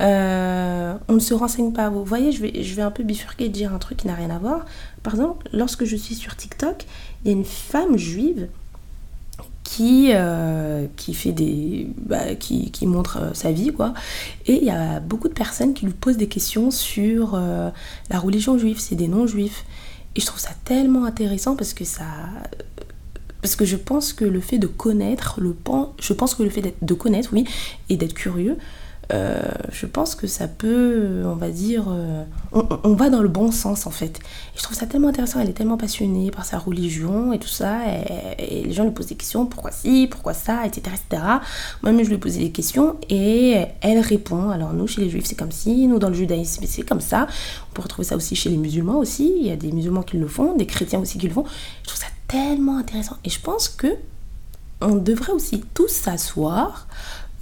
euh, 0.00 0.94
on 1.08 1.14
ne 1.14 1.18
se 1.20 1.34
renseigne 1.34 1.72
pas. 1.72 1.90
Vous 1.90 2.04
voyez, 2.04 2.32
je 2.32 2.42
vais, 2.42 2.62
je 2.62 2.74
vais 2.74 2.82
un 2.82 2.90
peu 2.90 3.02
bifurquer 3.02 3.46
et 3.46 3.48
dire 3.48 3.74
un 3.74 3.78
truc 3.78 3.98
qui 3.98 4.06
n'a 4.06 4.14
rien 4.14 4.30
à 4.30 4.38
voir. 4.38 4.64
Par 5.02 5.14
exemple, 5.14 5.48
lorsque 5.52 5.84
je 5.84 5.96
suis 5.96 6.14
sur 6.14 6.36
TikTok, 6.36 6.86
il 7.24 7.28
y 7.28 7.34
a 7.34 7.36
une 7.36 7.44
femme 7.44 7.96
juive 7.96 8.48
qui, 9.66 10.10
euh, 10.12 10.86
qui 10.94 11.12
fait 11.12 11.32
des 11.32 11.88
bah, 11.98 12.36
qui, 12.36 12.86
montre 12.86 13.18
euh, 13.20 13.34
sa 13.34 13.50
vie 13.50 13.72
quoi. 13.72 13.94
Et 14.46 14.54
il 14.54 14.64
y 14.64 14.70
a 14.70 15.00
beaucoup 15.00 15.26
de 15.26 15.34
personnes 15.34 15.74
qui 15.74 15.86
lui 15.86 15.92
posent 15.92 16.16
des 16.16 16.28
questions 16.28 16.70
sur 16.70 17.34
euh, 17.34 17.70
la 18.08 18.20
religion 18.20 18.56
juive 18.58 18.78
c'est 18.78 18.94
des 18.94 19.08
non 19.08 19.26
juifs 19.26 19.64
et 20.14 20.20
je 20.20 20.26
trouve 20.26 20.38
ça 20.38 20.52
tellement 20.64 21.04
intéressant 21.04 21.56
parce 21.56 21.74
que 21.74 21.84
ça 21.84 22.04
parce 23.42 23.56
que 23.56 23.64
je 23.64 23.74
pense 23.74 24.12
que 24.12 24.24
le 24.24 24.40
fait 24.40 24.58
de 24.58 24.68
connaître 24.68 25.40
le 25.40 25.56
je 25.98 26.12
pense 26.12 26.36
que 26.36 26.44
le 26.44 26.50
fait 26.50 26.76
de 26.80 26.94
connaître 26.94 27.30
oui 27.32 27.44
et 27.88 27.96
d'être 27.96 28.14
curieux 28.14 28.56
euh, 29.12 29.40
je 29.70 29.86
pense 29.86 30.16
que 30.16 30.26
ça 30.26 30.48
peut, 30.48 31.22
on 31.24 31.34
va 31.34 31.50
dire, 31.50 31.84
euh, 31.88 32.24
on, 32.52 32.94
va 32.94 33.08
dans 33.08 33.22
le 33.22 33.28
bon 33.28 33.52
sens 33.52 33.86
en 33.86 33.90
fait. 33.90 34.18
Et 34.54 34.58
je 34.58 34.62
trouve 34.62 34.76
ça 34.76 34.86
tellement 34.86 35.08
intéressant, 35.08 35.38
elle 35.38 35.48
est 35.48 35.54
tellement 35.54 35.76
passionnée 35.76 36.30
par 36.32 36.44
sa 36.44 36.58
religion 36.58 37.32
et 37.32 37.38
tout 37.38 37.48
ça, 37.48 37.78
et, 38.38 38.64
les 38.64 38.72
gens 38.72 38.84
lui 38.84 38.90
posent 38.90 39.06
des 39.06 39.14
questions, 39.14 39.46
pourquoi 39.46 39.70
ci, 39.70 40.08
pourquoi 40.10 40.34
ça, 40.34 40.66
etc. 40.66 40.82
etc. 40.94 41.22
Moi-même 41.82 42.04
je 42.04 42.10
lui 42.10 42.18
posais 42.18 42.40
des 42.40 42.50
questions 42.50 42.96
et 43.08 43.64
elle 43.80 44.00
répond. 44.00 44.50
Alors 44.50 44.72
nous 44.72 44.88
chez 44.88 45.02
les 45.02 45.10
juifs 45.10 45.26
c'est 45.26 45.38
comme 45.38 45.52
si, 45.52 45.86
nous 45.86 45.98
dans 45.98 46.08
le 46.08 46.14
judaïsme 46.14 46.64
c'est 46.66 46.82
comme 46.82 47.00
ça. 47.00 47.28
On 47.70 47.74
peut 47.74 47.82
retrouver 47.82 48.06
ça 48.06 48.16
aussi 48.16 48.34
chez 48.34 48.50
les 48.50 48.56
musulmans 48.56 48.98
aussi, 48.98 49.32
il 49.38 49.46
y 49.46 49.52
a 49.52 49.56
des 49.56 49.70
musulmans 49.70 50.02
qui 50.02 50.16
le 50.16 50.26
font, 50.26 50.56
des 50.56 50.66
chrétiens 50.66 50.98
aussi 50.98 51.18
qui 51.18 51.28
le 51.28 51.34
font. 51.34 51.44
Je 51.82 51.88
trouve 51.88 52.00
ça 52.00 52.08
tellement 52.26 52.78
intéressant 52.78 53.16
et 53.24 53.30
je 53.30 53.40
pense 53.40 53.68
que 53.68 53.88
on 54.80 54.96
devrait 54.96 55.32
aussi 55.32 55.64
tous 55.74 55.88
s'asseoir 55.88 56.86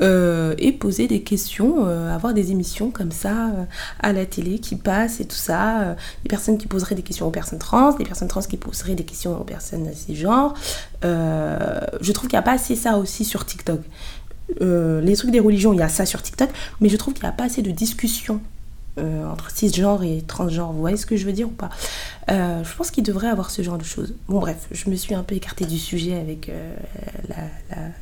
euh, 0.01 0.55
et 0.59 0.73
poser 0.73 1.07
des 1.07 1.23
questions, 1.23 1.87
euh, 1.87 2.13
avoir 2.13 2.35
des 2.35 2.51
émissions 2.51 2.91
comme 2.91 3.13
ça 3.13 3.47
euh, 3.47 3.65
à 4.01 4.13
la 4.13 4.27
télé 4.27 4.59
qui 4.59 4.75
passent 4.75 5.21
et 5.21 5.25
tout 5.25 5.37
ça. 5.37 5.97
des 6.25 6.29
personnes 6.29 6.59
qui 6.59 6.67
poseraient 6.67 6.97
des 6.97 7.03
questions 7.03 7.29
aux 7.29 7.31
personnes 7.31 7.61
trans, 7.61 7.95
des 7.95 8.05
personnes 8.05 8.29
trans 8.29 8.41
qui 8.41 8.57
poseraient 8.57 8.97
des 8.97 9.05
questions 9.05 9.41
aux 9.41 9.45
personnes 9.45 9.85
de 9.85 10.15
genre. 10.15 10.55
je 11.03 12.13
trouve 12.13 12.29
qu'il 12.29 12.37
n'y 12.37 12.41
a 12.41 12.43
pas 12.43 12.55
assez 12.55 12.75
ça 12.75 12.99
aussi 12.99 13.25
sur 13.25 13.47
TikTok. 13.47 13.81
les 14.61 15.17
trucs 15.17 15.31
des 15.31 15.41
religions, 15.41 15.73
il 15.73 15.79
y 15.79 15.83
a 15.83 15.89
ça 15.89 16.07
sur 16.07 16.23
TikTok, 16.23 16.51
mais 16.81 16.89
je 16.89 16.97
trouve 16.97 17.15
qu'il 17.15 17.25
n'y 17.25 17.31
a 17.31 17.33
pas 17.33 17.45
assez 17.45 17.63
de 17.63 17.71
discussion 17.71 18.41
euh, 18.97 19.29
entre 19.29 19.51
cisgenre 19.51 20.05
et 20.05 20.23
transgenre. 20.23 20.73
Vous 20.73 20.79
voyez 20.79 20.97
ce 20.97 21.05
que 21.07 21.17
je 21.17 21.27
veux 21.27 21.33
dire 21.33 21.49
ou 21.49 21.53
pas? 21.53 21.69
Euh, 22.31 22.63
Je 22.63 22.77
pense 22.77 22.93
qu'il 22.93 23.03
devrait 23.03 23.27
avoir 23.27 23.51
ce 23.51 23.61
genre 23.63 23.77
de 23.77 23.85
choses. 23.85 24.15
Bon, 24.29 24.39
bref, 24.39 24.69
je 24.71 24.89
me 24.89 24.95
suis 24.95 25.15
un 25.15 25.25
peu 25.25 25.35
écartée 25.35 25.65
du 25.65 25.79
sujet 25.79 26.15
avec 26.15 26.49
euh, 26.49 26.75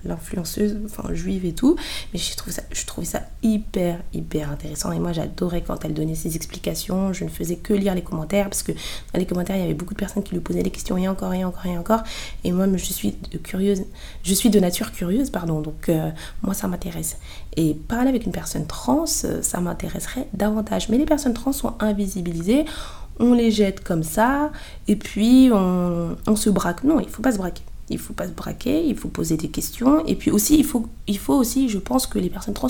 l'influenceuse, 0.05 0.77
enfin 0.85 1.15
juive 1.15 1.47
et 1.47 1.55
tout, 1.55 1.77
mais 2.13 2.19
je 2.19 2.37
trouvais, 2.37 2.53
ça, 2.53 2.63
je 2.71 2.85
trouvais 2.85 3.07
ça 3.07 3.23
hyper, 3.43 4.01
hyper 4.13 4.51
intéressant. 4.51 4.93
Et 4.93 4.99
moi, 4.99 5.13
j'adorais 5.13 5.63
quand 5.63 5.83
elle 5.85 5.95
donnait 5.95 6.15
ses 6.15 6.37
explications. 6.37 7.13
Je 7.15 7.25
ne 7.25 7.31
faisais 7.31 7.57
que 7.57 7.73
lire 7.73 7.95
les 7.95 8.03
commentaires 8.03 8.51
parce 8.51 8.63
que 8.63 8.73
dans 8.73 9.19
les 9.19 9.27
commentaires, 9.27 9.57
il 9.57 9.63
y 9.63 9.65
avait 9.65 9.75
beaucoup 9.75 9.95
de 9.95 9.99
personnes 9.99 10.23
qui 10.23 10.35
lui 10.35 10.41
posaient 10.41 10.63
des 10.63 10.71
questions 10.71 10.99
et 10.99 11.09
encore, 11.09 11.33
et 11.33 11.45
encore, 11.45 11.67
et 11.67 11.79
encore. 11.79 12.03
Et 12.45 12.53
moi, 12.53 12.67
je 12.77 12.93
suis 12.93 13.17
de 13.31 13.39
curieuse, 13.39 13.85
je 14.25 14.35
suis 14.35 14.51
de 14.51 14.61
nature 14.61 14.93
curieuse, 14.93 15.31
pardon, 15.31 15.61
donc 15.63 15.91
moi, 16.43 16.53
ça 16.53 16.69
m'intéresse. 16.69 17.17
Et 17.57 17.75
parler 17.75 18.09
avec 18.09 18.25
une 18.27 18.33
personne 18.33 18.67
trans, 18.67 19.07
ça 19.07 19.61
m'intéresserait 19.61 20.27
davantage 20.33 20.82
mais 20.89 20.99
les 20.99 21.07
personnes 21.07 21.35
trans 21.35 21.53
sont 21.53 21.75
invisibilisées, 21.81 22.65
on 23.19 23.35
les 23.35 23.51
jette 23.51 23.83
comme 23.83 24.03
ça, 24.03 24.51
et 24.89 24.97
puis 24.97 25.51
on, 25.53 26.37
se 26.37 26.51
braque. 26.51 26.85
Non, 26.85 27.01
il 27.01 27.07
ne 27.07 27.11
faut 27.11 27.23
pas 27.23 27.33
se 27.33 27.39
braquer 27.39 27.63
il 27.93 27.99
faut 27.99 28.13
pas 28.13 28.27
se 28.27 28.33
braquer, 28.33 28.87
il 28.87 28.97
faut 28.97 29.09
poser 29.09 29.37
des 29.37 29.49
questions. 29.49 30.05
Et 30.07 30.15
puis 30.15 30.31
aussi, 30.31 30.59
il 30.59 30.65
faut, 30.65 30.87
il 31.07 31.19
faut 31.19 31.35
aussi, 31.35 31.69
je 31.69 31.79
pense 31.79 32.07
que 32.07 32.19
les 32.19 32.31
personnes 32.31 32.55
trans 32.55 32.69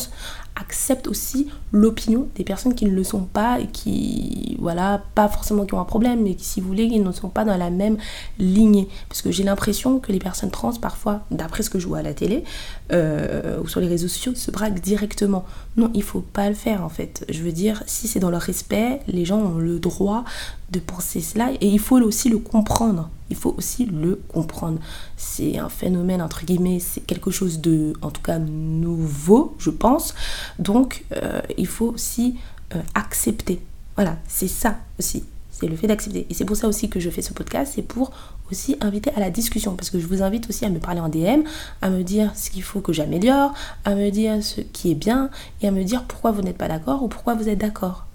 acceptent 0.57 1.07
aussi 1.07 1.49
l'opinion 1.71 2.29
des 2.35 2.45
personnes 2.45 2.75
qui 2.75 2.85
ne 2.85 2.91
le 2.91 3.05
sont 3.05 3.23
pas 3.23 3.61
et 3.61 3.67
qui, 3.69 4.57
voilà, 4.61 5.03
pas 5.15 5.29
forcément 5.29 5.65
qui 5.65 5.75
ont 5.75 5.81
un 5.81 5.85
problème, 5.85 6.23
mais 6.23 6.35
qui, 6.35 6.45
si 6.45 6.61
vous 6.61 6.69
voulez, 6.69 6.85
ils 6.85 7.03
ne 7.03 7.13
sont 7.13 7.29
pas 7.29 7.45
dans 7.45 7.57
la 7.57 7.71
même 7.71 7.97
lignée. 8.39 8.89
Parce 9.09 9.23
que 9.23 9.31
j'ai 9.31 9.45
l'impression 9.45 9.99
que 9.99 10.13
les 10.13 10.19
personnes 10.19 10.51
trans, 10.51 10.73
parfois, 10.73 11.21
d'après 11.31 11.63
ce 11.63 11.71
que 11.71 11.79
je 11.79 11.87
vois 11.87 11.99
à 11.99 12.03
la 12.03 12.15
télé 12.15 12.45
euh, 12.93 13.61
ou 13.61 13.69
sur 13.69 13.81
les 13.81 13.89
réseaux 13.89 14.09
sociaux, 14.09 14.35
se 14.35 14.51
braquent 14.51 14.81
directement. 14.81 15.45
Non, 15.77 15.91
il 15.95 16.03
faut 16.03 16.21
pas 16.21 16.49
le 16.49 16.55
faire 16.55 16.85
en 16.85 16.89
fait. 16.89 17.25
Je 17.29 17.43
veux 17.43 17.53
dire, 17.53 17.83
si 17.87 18.09
c'est 18.09 18.21
dans 18.21 18.31
leur 18.31 18.43
respect, 18.43 19.01
les 19.09 19.25
gens 19.25 19.39
ont 19.39 19.59
le 19.59 19.79
droit 19.79 20.25
de 20.71 20.79
penser 20.79 21.21
cela 21.21 21.53
et 21.61 21.67
il 21.67 21.79
faut 21.79 22.01
aussi 22.01 22.29
le 22.29 22.39
comprendre. 22.39 23.11
Il 23.31 23.37
faut 23.37 23.55
aussi 23.57 23.87
le 23.87 24.21
comprendre. 24.29 24.79
C'est 25.17 25.59
un 25.59 25.69
phénomène, 25.69 26.21
entre 26.21 26.45
guillemets, 26.45 26.81
c'est 26.81 27.01
quelque 27.01 27.31
chose 27.31 27.61
de, 27.61 27.95
en 28.03 28.11
tout 28.11 28.21
cas, 28.23 28.39
nouveau, 28.39 29.55
je 29.59 29.71
pense. 29.71 30.15
Donc, 30.59 31.05
euh, 31.17 31.41
il 31.57 31.67
faut 31.67 31.87
aussi 31.87 32.37
euh, 32.75 32.81
accepter. 32.95 33.63
Voilà, 33.97 34.19
c'est 34.29 34.49
ça 34.49 34.77
aussi. 34.99 35.25
C'est 35.63 35.69
le 35.69 35.77
fait 35.77 35.87
d'accepter. 35.87 36.27
Et 36.29 36.35
c'est 36.35 36.45
pour 36.45 36.57
ça 36.57 36.67
aussi 36.67 36.89
que 36.89 36.99
je 36.99 37.09
fais 37.09 37.23
ce 37.23 37.33
podcast, 37.33 37.75
c'est 37.77 37.83
pour 37.83 38.11
aussi 38.51 38.77
inviter 38.81 39.13
à 39.15 39.21
la 39.21 39.31
discussion. 39.31 39.77
Parce 39.77 39.91
que 39.91 40.01
je 40.01 40.07
vous 40.09 40.21
invite 40.21 40.49
aussi 40.49 40.65
à 40.65 40.71
me 40.71 40.81
parler 40.81 40.99
en 40.99 41.09
DM, 41.09 41.45
à 41.83 41.89
me 41.89 42.03
dire 42.03 42.33
ce 42.35 42.51
qu'il 42.51 42.65
faut 42.65 42.81
que 42.81 42.93
j'améliore, 42.93 43.55
à 43.85 43.95
me 43.95 44.11
dire 44.11 44.43
ce 44.43 44.61
qui 44.61 44.91
est 44.91 44.97
bien, 44.97 45.31
et 45.61 45.69
à 45.69 45.71
me 45.71 45.85
dire 45.85 46.03
pourquoi 46.03 46.33
vous 46.33 46.43
n'êtes 46.43 46.59
pas 46.59 46.67
d'accord 46.67 47.05
ou 47.05 47.07
pourquoi 47.07 47.37
vous 47.37 47.49
êtes 47.49 47.59
d'accord. 47.59 48.07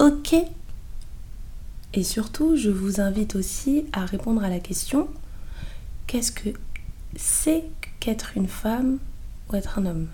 Ok? 0.00 0.34
Et 1.94 2.02
surtout, 2.02 2.56
je 2.56 2.68
vous 2.68 3.00
invite 3.00 3.36
aussi 3.36 3.86
à 3.94 4.04
répondre 4.04 4.44
à 4.44 4.50
la 4.50 4.58
question 4.58 5.08
qu'est-ce 6.06 6.30
que 6.30 6.50
c'est 7.16 7.64
qu'être 8.00 8.32
une 8.36 8.48
femme 8.48 8.98
ou 9.48 9.56
être 9.56 9.78
un 9.78 9.86
homme? 9.86 10.08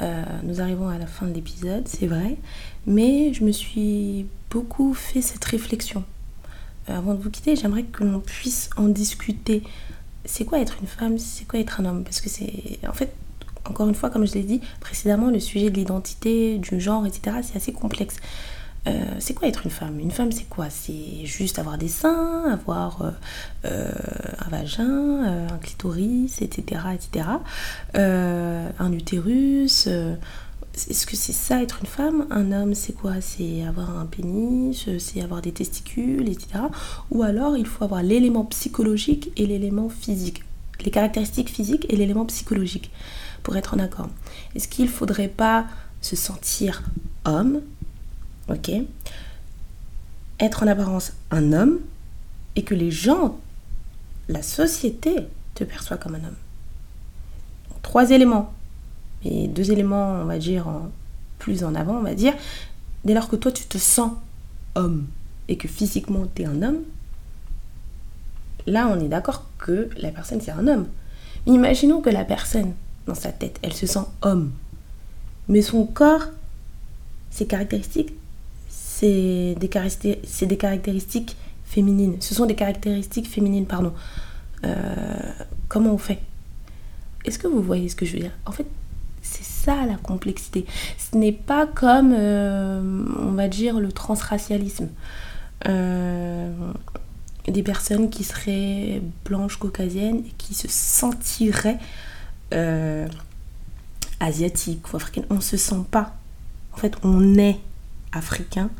Euh, 0.00 0.24
Nous 0.42 0.60
arrivons 0.60 0.88
à 0.88 0.98
la 0.98 1.06
fin 1.06 1.26
de 1.26 1.32
l'épisode, 1.32 1.86
c'est 1.86 2.08
vrai, 2.08 2.38
mais 2.88 3.32
je 3.32 3.44
me 3.44 3.52
suis 3.52 4.26
beaucoup 4.52 4.92
fait 4.92 5.22
cette 5.22 5.44
réflexion. 5.44 6.04
Euh, 6.88 6.98
avant 6.98 7.14
de 7.14 7.22
vous 7.22 7.30
quitter, 7.30 7.56
j'aimerais 7.56 7.84
que 7.84 8.04
l'on 8.04 8.20
puisse 8.20 8.68
en 8.76 8.88
discuter. 8.88 9.62
C'est 10.24 10.44
quoi 10.44 10.60
être 10.60 10.76
une 10.80 10.86
femme? 10.86 11.18
C'est 11.18 11.46
quoi 11.46 11.58
être 11.58 11.80
un 11.80 11.86
homme? 11.86 12.04
Parce 12.04 12.20
que 12.20 12.28
c'est. 12.28 12.78
En 12.86 12.92
fait, 12.92 13.12
encore 13.68 13.88
une 13.88 13.94
fois, 13.94 14.10
comme 14.10 14.26
je 14.26 14.34
l'ai 14.34 14.42
dit 14.42 14.60
précédemment, 14.80 15.30
le 15.30 15.40
sujet 15.40 15.70
de 15.70 15.76
l'identité, 15.76 16.58
du 16.58 16.80
genre, 16.80 17.06
etc., 17.06 17.38
c'est 17.42 17.56
assez 17.56 17.72
complexe. 17.72 18.16
Euh, 18.88 19.00
c'est 19.20 19.32
quoi 19.34 19.46
être 19.48 19.64
une 19.64 19.70
femme? 19.70 19.98
Une 20.00 20.10
femme, 20.10 20.32
c'est 20.32 20.48
quoi? 20.48 20.68
C'est 20.68 21.24
juste 21.24 21.58
avoir 21.58 21.78
des 21.78 21.88
seins, 21.88 22.50
avoir 22.50 23.12
euh, 23.64 23.92
un 24.44 24.48
vagin, 24.50 25.46
un 25.52 25.58
clitoris, 25.58 26.42
etc. 26.42 26.82
etc. 26.94 27.26
un 27.94 28.92
utérus. 28.92 29.88
Est-ce 30.74 31.06
que 31.06 31.16
c'est 31.16 31.32
ça 31.34 31.62
être 31.62 31.80
une 31.80 31.86
femme? 31.86 32.26
Un 32.30 32.50
homme, 32.50 32.74
c'est 32.74 32.94
quoi? 32.94 33.20
C'est 33.20 33.62
avoir 33.62 33.98
un 33.98 34.06
pénis, 34.06 34.88
c'est 34.98 35.20
avoir 35.20 35.42
des 35.42 35.52
testicules, 35.52 36.28
etc. 36.28 36.64
Ou 37.10 37.22
alors, 37.22 37.58
il 37.58 37.66
faut 37.66 37.84
avoir 37.84 38.02
l'élément 38.02 38.44
psychologique 38.46 39.30
et 39.36 39.46
l'élément 39.46 39.90
physique. 39.90 40.44
Les 40.84 40.90
caractéristiques 40.90 41.50
physiques 41.50 41.86
et 41.90 41.96
l'élément 41.96 42.24
psychologique 42.24 42.90
pour 43.42 43.56
être 43.56 43.74
en 43.74 43.78
accord. 43.78 44.08
Est-ce 44.54 44.66
qu'il 44.66 44.86
ne 44.86 44.90
faudrait 44.90 45.28
pas 45.28 45.66
se 46.00 46.16
sentir 46.16 46.82
homme? 47.24 47.60
Ok 48.48 48.70
Être 50.40 50.62
en 50.62 50.66
apparence 50.66 51.12
un 51.30 51.52
homme 51.52 51.80
et 52.56 52.62
que 52.62 52.74
les 52.74 52.90
gens, 52.90 53.38
la 54.28 54.42
société, 54.42 55.28
te 55.54 55.64
perçoit 55.64 55.98
comme 55.98 56.14
un 56.14 56.24
homme. 56.24 56.36
trois 57.82 58.10
éléments. 58.10 58.52
Et 59.24 59.48
deux 59.48 59.70
éléments, 59.70 60.20
on 60.22 60.24
va 60.24 60.38
dire, 60.38 60.66
plus 61.38 61.64
en 61.64 61.74
avant, 61.74 61.96
on 61.98 62.02
va 62.02 62.14
dire. 62.14 62.34
Dès 63.04 63.14
lors 63.14 63.28
que 63.28 63.36
toi, 63.36 63.52
tu 63.52 63.64
te 63.64 63.78
sens 63.78 64.12
homme 64.74 65.06
et 65.48 65.56
que 65.56 65.68
physiquement, 65.68 66.26
tu 66.34 66.42
es 66.42 66.44
un 66.44 66.62
homme, 66.62 66.80
là, 68.66 68.88
on 68.88 69.00
est 69.00 69.08
d'accord 69.08 69.46
que 69.58 69.88
la 69.96 70.10
personne, 70.10 70.40
c'est 70.40 70.52
un 70.52 70.66
homme. 70.66 70.86
imaginons 71.46 72.00
que 72.00 72.10
la 72.10 72.24
personne, 72.24 72.72
dans 73.06 73.14
sa 73.14 73.32
tête, 73.32 73.58
elle 73.62 73.72
se 73.72 73.86
sent 73.86 74.06
homme. 74.22 74.52
Mais 75.48 75.62
son 75.62 75.84
corps, 75.84 76.26
ses 77.30 77.46
caractéristiques, 77.46 78.12
c'est 78.68 79.56
des, 79.58 79.68
des, 80.46 80.56
caractéristiques 80.56 81.36
féminines. 81.64 82.16
Ce 82.20 82.34
sont 82.34 82.46
des 82.46 82.54
caractéristiques 82.54 83.28
féminines, 83.28 83.66
pardon. 83.66 83.92
Euh, 84.64 85.32
comment 85.68 85.92
on 85.92 85.98
fait? 85.98 86.20
Est-ce 87.24 87.38
que 87.38 87.48
vous 87.48 87.62
voyez 87.62 87.88
ce 87.88 87.96
que 87.96 88.06
je 88.06 88.12
veux 88.12 88.20
dire? 88.20 88.32
En 88.46 88.52
fait, 88.52 88.66
c'est 89.22 89.44
ça 89.44 89.86
la 89.86 89.96
complexité. 89.96 90.66
Ce 90.98 91.16
n'est 91.16 91.32
pas 91.32 91.66
comme, 91.66 92.12
euh, 92.16 93.04
on 93.18 93.32
va 93.32 93.48
dire, 93.48 93.80
le 93.80 93.90
transracialisme. 93.92 94.88
Euh, 95.68 96.52
des 97.48 97.62
personnes 97.62 98.08
qui 98.10 98.24
seraient 98.24 99.02
blanches 99.24 99.56
caucasiennes 99.56 100.22
et 100.26 100.32
qui 100.38 100.54
se 100.54 100.68
sentiraient 100.68 101.78
asiatiques 104.20 104.92
ou 104.92 104.96
africaines. 104.96 105.24
On 105.30 105.36
ne 105.36 105.40
se 105.40 105.56
sent 105.56 105.84
pas. 105.90 106.14
En 106.72 106.76
fait, 106.76 106.94
on 107.02 107.36
est 107.38 107.58
africain 108.12 108.70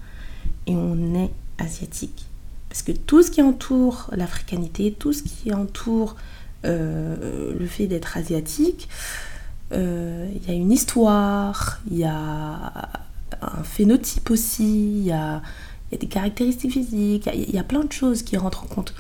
et 0.67 0.75
on 0.75 1.15
est 1.15 1.31
asiatique. 1.59 2.27
Parce 2.69 2.83
que 2.83 2.93
tout 2.93 3.23
ce 3.23 3.31
qui 3.31 3.43
entoure 3.43 4.09
l'africanité, 4.13 4.97
tout 4.99 5.13
ce 5.13 5.23
qui 5.23 5.53
entoure 5.53 6.17
euh, 6.65 7.53
le 7.59 7.67
fait 7.67 7.87
d'être 7.87 8.17
asiatique, 8.17 8.89
euh, 8.89 9.32
il 9.73 10.49
y 10.49 10.51
a 10.51 10.55
une 10.55 10.73
histoire, 10.73 11.81
il 11.91 11.99
y 11.99 12.05
a 12.05 12.89
un 13.43 13.63
phénotype 13.63 14.31
aussi, 14.31 14.99
il 14.99 15.05
y 15.05 15.13
a, 15.13 15.43
des 15.91 16.07
caractéristiques 16.07 16.73
physiques, 16.73 17.29
il 17.35 17.55
y, 17.55 17.59
a 17.59 17.65
plein 17.65 17.85
de 17.85 17.93
choses 17.93 18.23
qui 18.23 18.37
rentrent 18.37 18.65
en 18.65 18.67
compte. 18.67 18.95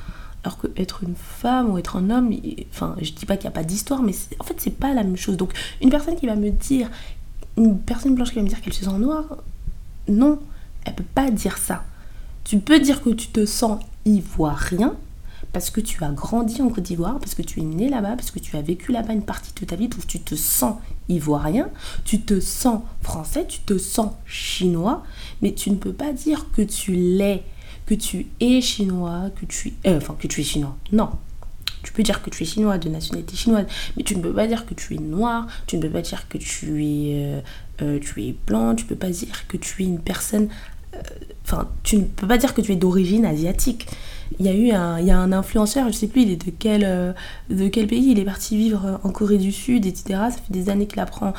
Alors 0.44 0.58
que 0.58 0.66
être 0.76 1.04
une 1.04 1.14
femme 1.14 1.70
ou 1.70 1.78
être 1.78 1.96
un 1.96 2.10
homme, 2.10 2.34
enfin, 2.70 2.96
je 3.00 3.12
dis 3.12 3.26
pas 3.26 3.36
qu'il 3.36 3.48
n'y 3.48 3.54
a 3.54 3.58
pas 3.58 3.64
d'histoire, 3.64 4.02
mais 4.02 4.12
en 4.40 4.44
fait, 4.44 4.56
c'est 4.58 4.76
pas 4.76 4.92
la 4.92 5.04
même 5.04 5.16
chose. 5.16 5.36
Donc, 5.36 5.52
une 5.80 5.88
personne 5.88 6.16
qui 6.16 6.26
va 6.26 6.34
me 6.34 6.50
dire, 6.50 6.90
une 7.56 7.78
personne 7.78 8.14
blanche 8.14 8.30
qui 8.30 8.36
va 8.36 8.42
me 8.42 8.48
dire 8.48 8.60
qu'elle 8.60 8.72
se 8.72 8.84
sent 8.84 8.98
noire, 8.98 9.38
non, 10.08 10.40
elle 10.84 10.94
peut 10.94 11.04
pas 11.14 11.30
dire 11.30 11.56
ça. 11.58 11.84
Tu 12.44 12.58
peux 12.58 12.80
dire 12.80 13.02
que 13.02 13.10
tu 13.10 13.28
te 13.28 13.46
sens 13.46 13.80
ivoirien 14.04 14.96
parce 15.52 15.70
que 15.70 15.80
tu 15.80 16.02
as 16.02 16.10
grandi 16.10 16.62
en 16.62 16.68
Côte 16.68 16.84
d'Ivoire, 16.84 17.18
parce 17.18 17.34
que 17.34 17.42
tu 17.42 17.60
es 17.60 17.62
né 17.62 17.88
là-bas, 17.88 18.16
parce 18.16 18.30
que 18.30 18.38
tu 18.38 18.56
as 18.56 18.62
vécu 18.62 18.90
là-bas 18.90 19.12
une 19.12 19.24
partie 19.24 19.52
de 19.54 19.66
ta 19.66 19.76
vie, 19.76 19.88
donc 19.88 20.06
tu 20.06 20.18
te 20.18 20.34
sens 20.34 20.76
ivoirien, 21.08 21.68
tu 22.04 22.20
te 22.20 22.40
sens 22.40 22.80
français, 23.02 23.46
tu 23.46 23.60
te 23.60 23.76
sens 23.76 24.12
chinois, 24.26 25.02
mais 25.42 25.52
tu 25.52 25.70
ne 25.70 25.76
peux 25.76 25.92
pas 25.92 26.12
dire 26.12 26.46
que 26.52 26.62
tu 26.62 26.92
l'es, 26.92 27.42
que 27.84 27.94
tu 27.94 28.28
es 28.40 28.60
chinois, 28.62 29.30
que 29.38 29.44
tu 29.44 29.74
euh, 29.86 29.98
enfin 29.98 30.16
que 30.18 30.26
tu 30.26 30.40
es 30.40 30.44
chinois. 30.44 30.76
Non. 30.90 31.10
Tu 31.82 31.92
peux 31.92 32.04
dire 32.04 32.22
que 32.22 32.30
tu 32.30 32.44
es 32.44 32.46
chinois, 32.46 32.78
de 32.78 32.88
nationalité 32.88 33.36
chinoise, 33.36 33.66
mais 33.96 34.04
tu 34.04 34.16
ne 34.16 34.22
peux 34.22 34.32
pas 34.32 34.46
dire 34.46 34.64
que 34.66 34.72
tu 34.72 34.94
es 34.94 34.98
noir, 34.98 35.48
tu 35.66 35.76
ne 35.76 35.82
peux 35.82 35.90
pas 35.90 36.00
dire 36.00 36.28
que 36.28 36.38
tu 36.38 36.84
es, 36.84 37.14
euh, 37.16 37.40
euh, 37.82 37.98
tu 38.00 38.22
es 38.22 38.36
blanc, 38.46 38.74
tu 38.76 38.84
ne 38.84 38.88
peux 38.88 38.96
pas 38.96 39.10
dire 39.10 39.46
que 39.48 39.56
tu 39.56 39.82
es 39.82 39.86
une 39.86 40.00
personne 40.00 40.48
Enfin, 41.44 41.68
tu 41.82 41.96
ne 41.96 42.04
peux 42.04 42.26
pas 42.26 42.36
dire 42.36 42.54
que 42.54 42.60
tu 42.60 42.72
es 42.72 42.76
d'origine 42.76 43.24
asiatique. 43.24 43.88
Il 44.38 44.46
y 44.46 44.48
a 44.48 44.54
eu 44.54 44.70
un, 44.70 44.98
il 44.98 45.06
y 45.06 45.10
a 45.10 45.18
un 45.18 45.32
influenceur, 45.32 45.86
je 45.88 45.92
sais 45.92 46.06
plus, 46.06 46.22
il 46.22 46.30
est 46.30 46.44
de 46.44 46.52
quel, 46.56 46.82
euh, 46.84 47.12
de 47.50 47.68
quel 47.68 47.86
pays, 47.86 48.12
il 48.12 48.18
est 48.18 48.24
parti 48.24 48.56
vivre 48.56 49.00
en 49.02 49.10
Corée 49.10 49.38
du 49.38 49.52
Sud, 49.52 49.86
etc. 49.86 50.04
Ça 50.08 50.30
fait 50.32 50.52
des 50.52 50.68
années 50.68 50.86
qu'il 50.86 51.00
apprend 51.00 51.32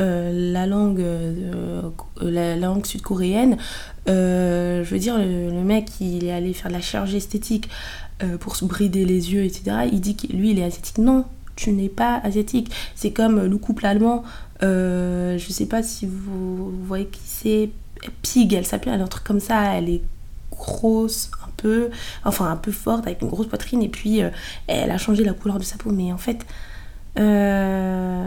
euh, 0.00 0.52
la 0.52 0.66
langue, 0.66 1.00
euh, 1.00 1.82
la, 2.20 2.56
langue 2.56 2.86
sud-coréenne. 2.86 3.56
je 4.06 4.84
veux 4.84 4.98
dire, 4.98 5.18
le, 5.18 5.62
mec, 5.62 5.88
il 6.00 6.24
est 6.24 6.32
allé 6.32 6.52
faire 6.52 6.68
de 6.68 6.76
la 6.76 6.80
chirurgie 6.80 7.16
esthétique 7.16 7.68
pour 8.40 8.56
se 8.56 8.66
brider 8.66 9.06
les 9.06 9.32
yeux, 9.32 9.44
etc. 9.44 9.88
Il 9.90 10.00
dit 10.00 10.14
que 10.14 10.26
lui, 10.26 10.50
il 10.50 10.58
est 10.58 10.64
asiatique. 10.64 10.98
Non, 10.98 11.24
tu 11.56 11.72
n'es 11.72 11.88
pas 11.88 12.20
asiatique. 12.22 12.70
C'est 12.94 13.12
comme 13.12 13.46
le 13.46 13.56
couple 13.58 13.86
allemand. 13.86 14.24
je 14.60 15.46
sais 15.48 15.66
pas 15.66 15.82
si 15.82 16.06
vous 16.06 16.72
voyez 16.84 17.06
qui 17.06 17.20
c'est 17.24 17.70
Pig, 18.22 18.52
elle 18.54 18.66
s'appelle 18.66 19.00
un 19.00 19.06
truc 19.06 19.24
comme 19.24 19.40
ça, 19.40 19.74
elle 19.74 19.88
est 19.88 20.02
grosse, 20.50 21.30
enfin 22.24 22.50
un 22.50 22.56
peu 22.56 22.72
forte, 22.72 23.06
avec 23.06 23.22
une 23.22 23.28
grosse 23.28 23.46
poitrine, 23.46 23.82
et 23.82 23.88
puis 23.88 24.22
euh, 24.22 24.30
elle 24.66 24.90
a 24.90 24.98
changé 24.98 25.24
la 25.24 25.32
couleur 25.32 25.58
de 25.58 25.64
sa 25.64 25.76
peau. 25.76 25.90
Mais 25.90 26.12
en 26.12 26.18
fait, 26.18 26.46
euh, 27.18 28.26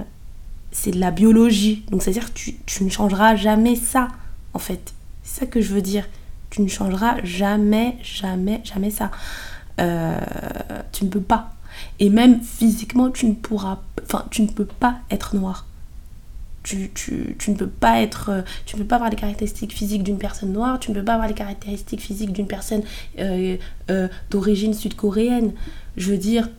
c'est 0.71 0.91
de 0.91 0.99
la 0.99 1.11
biologie. 1.11 1.85
Donc 1.89 2.03
c'est-à-dire 2.03 2.27
que 2.33 2.37
tu, 2.37 2.55
tu, 2.65 2.83
ne 2.83 2.89
changeras 2.89 3.35
jamais 3.35 3.75
ça, 3.75 4.07
en 4.53 4.59
fait. 4.59 4.93
C'est 5.23 5.41
ça 5.41 5.45
que 5.45 5.61
je 5.61 5.73
veux 5.73 5.81
dire. 5.81 6.07
Tu 6.49 6.61
ne 6.61 6.67
changeras 6.67 7.15
jamais, 7.23 7.97
jamais, 8.03 8.61
jamais 8.63 8.91
ça. 8.91 9.09
Euh, 9.79 10.19
tu 10.91 11.05
ne 11.05 11.09
peux 11.09 11.21
pas. 11.21 11.53
Et 11.99 12.09
même 12.09 12.41
physiquement, 12.41 13.09
tu 13.09 13.25
ne 13.25 13.33
pourras, 13.33 13.79
enfin, 14.03 14.25
tu 14.29 14.43
ne 14.43 14.47
peux 14.47 14.65
pas 14.65 14.97
être 15.09 15.35
noir. 15.35 15.65
Tu, 16.63 16.91
tu, 16.93 17.35
tu, 17.37 17.51
ne 17.51 17.57
peux 17.57 17.67
pas 17.67 18.01
être 18.01 18.29
euh, 18.29 18.41
tu 18.65 18.77
ne 18.77 18.81
peux 18.81 18.87
pas 18.87 18.95
avoir 18.95 19.09
les 19.09 19.17
caractéristiques 19.17 19.73
physiques 19.73 20.01
d'une 20.01 20.17
personne 20.17 20.53
noire 20.53 20.79
tu 20.79 20.91
ne 20.91 20.95
peux 20.95 21.03
pas 21.03 21.15
avoir 21.15 21.27
les 21.27 21.33
caractéristiques 21.33 21.99
physiques 21.99 22.31
d'une 22.31 22.47
personne 22.47 22.83
euh, 23.19 23.57
d'origine 24.31 24.73
sud-coréenne. 24.73 25.51
Je 25.97 26.11
veux 26.11 26.17
dire 26.17 26.49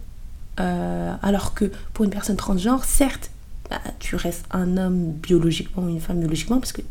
alors 0.57 1.55
que 1.55 1.73
pour 1.95 2.05
une 2.05 2.11
personne 2.11 2.37
transgenre 2.37 2.85
certes 2.85 3.31
bah, 3.71 3.81
tu 3.99 4.15
restes 4.15 4.45
un 4.53 4.77
homme 4.77 5.13
biologiquement 5.13 5.85
ou 5.85 5.89
une 5.89 6.01
femme 6.01 6.21
biologiquement 6.21 6.61
parce 6.61 6.73
que 6.73 6.83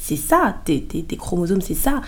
c'est 0.00 0.16
ça 0.16 0.56
tes, 0.64 0.82
tes, 0.82 1.02
tes 1.02 1.16
chromosomes 1.16 1.60
c'est 1.60 1.74
ça 1.74 2.00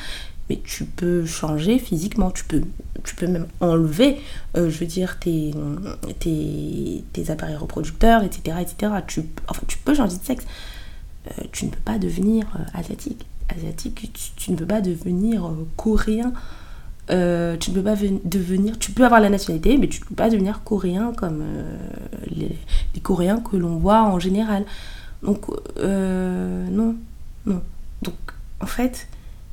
mais 0.48 0.60
tu 0.64 0.84
peux 0.84 1.24
changer 1.24 1.78
physiquement, 1.78 2.30
tu 2.30 2.44
peux, 2.44 2.62
tu 3.04 3.14
peux 3.14 3.26
même 3.26 3.46
enlever, 3.60 4.18
euh, 4.56 4.70
je 4.70 4.78
veux 4.78 4.86
dire, 4.86 5.18
tes, 5.18 5.54
tes, 6.18 7.30
appareils 7.30 7.56
reproducteurs, 7.56 8.22
etc. 8.24 8.58
etc. 8.60 8.92
Tu, 9.06 9.22
enfin, 9.48 9.62
tu 9.66 9.78
peux 9.78 9.94
changer 9.94 10.16
de 10.16 10.24
sexe. 10.24 10.44
Euh, 11.28 11.44
tu 11.52 11.66
ne 11.66 11.70
peux 11.70 11.80
pas 11.84 11.98
devenir 11.98 12.46
euh, 12.56 12.78
asiatique. 12.78 13.24
Asiatique, 13.48 14.12
tu, 14.36 14.50
ne 14.50 14.56
peux 14.56 14.66
pas 14.66 14.80
devenir 14.80 15.48
coréen. 15.76 16.32
tu 17.08 17.14
ne 17.14 17.74
peux 17.74 17.82
pas 17.82 17.96
devenir. 18.24 18.78
Tu 18.78 18.92
peux 18.92 19.04
avoir 19.04 19.20
la 19.20 19.28
nationalité, 19.28 19.76
mais 19.78 19.88
tu 19.88 20.00
ne 20.00 20.06
peux 20.06 20.14
pas 20.14 20.30
devenir 20.30 20.64
coréen 20.64 21.12
comme 21.16 21.44
les, 22.30 22.56
les, 22.94 23.00
Coréens 23.00 23.40
que 23.40 23.56
l'on 23.56 23.76
voit 23.76 24.02
en 24.02 24.18
général. 24.18 24.64
Donc, 25.22 25.48
non, 25.78 26.96
non. 27.46 27.62
Donc, 28.02 28.14
en 28.60 28.66
fait, 28.66 29.06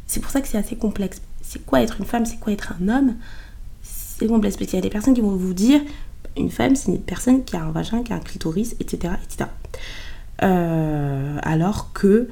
c'est 0.09 0.19
pour 0.19 0.31
ça 0.31 0.41
que 0.41 0.47
c'est 0.47 0.57
assez 0.57 0.75
complexe. 0.75 1.21
C'est 1.41 1.63
quoi 1.63 1.81
être 1.81 1.99
une 1.99 2.05
femme 2.05 2.25
C'est 2.25 2.39
quoi 2.39 2.51
être 2.51 2.73
un 2.81 2.89
homme? 2.89 3.15
C'est 3.83 4.25
complexe 4.27 4.57
parce 4.57 4.67
qu'il 4.67 4.77
y 4.77 4.81
a 4.81 4.83
des 4.83 4.89
personnes 4.89 5.13
qui 5.13 5.21
vont 5.21 5.35
vous 5.35 5.53
dire 5.53 5.81
une 6.35 6.49
femme, 6.49 6.75
c'est 6.75 6.91
une 6.91 6.99
personne 6.99 7.43
qui 7.43 7.55
a 7.55 7.63
un 7.63 7.69
vagin, 7.69 8.01
qui 8.01 8.11
a 8.11 8.15
un 8.15 8.19
clitoris, 8.19 8.75
etc. 8.79 9.13
etc. 9.23 9.49
Euh, 10.41 11.37
alors 11.43 11.93
que 11.93 12.27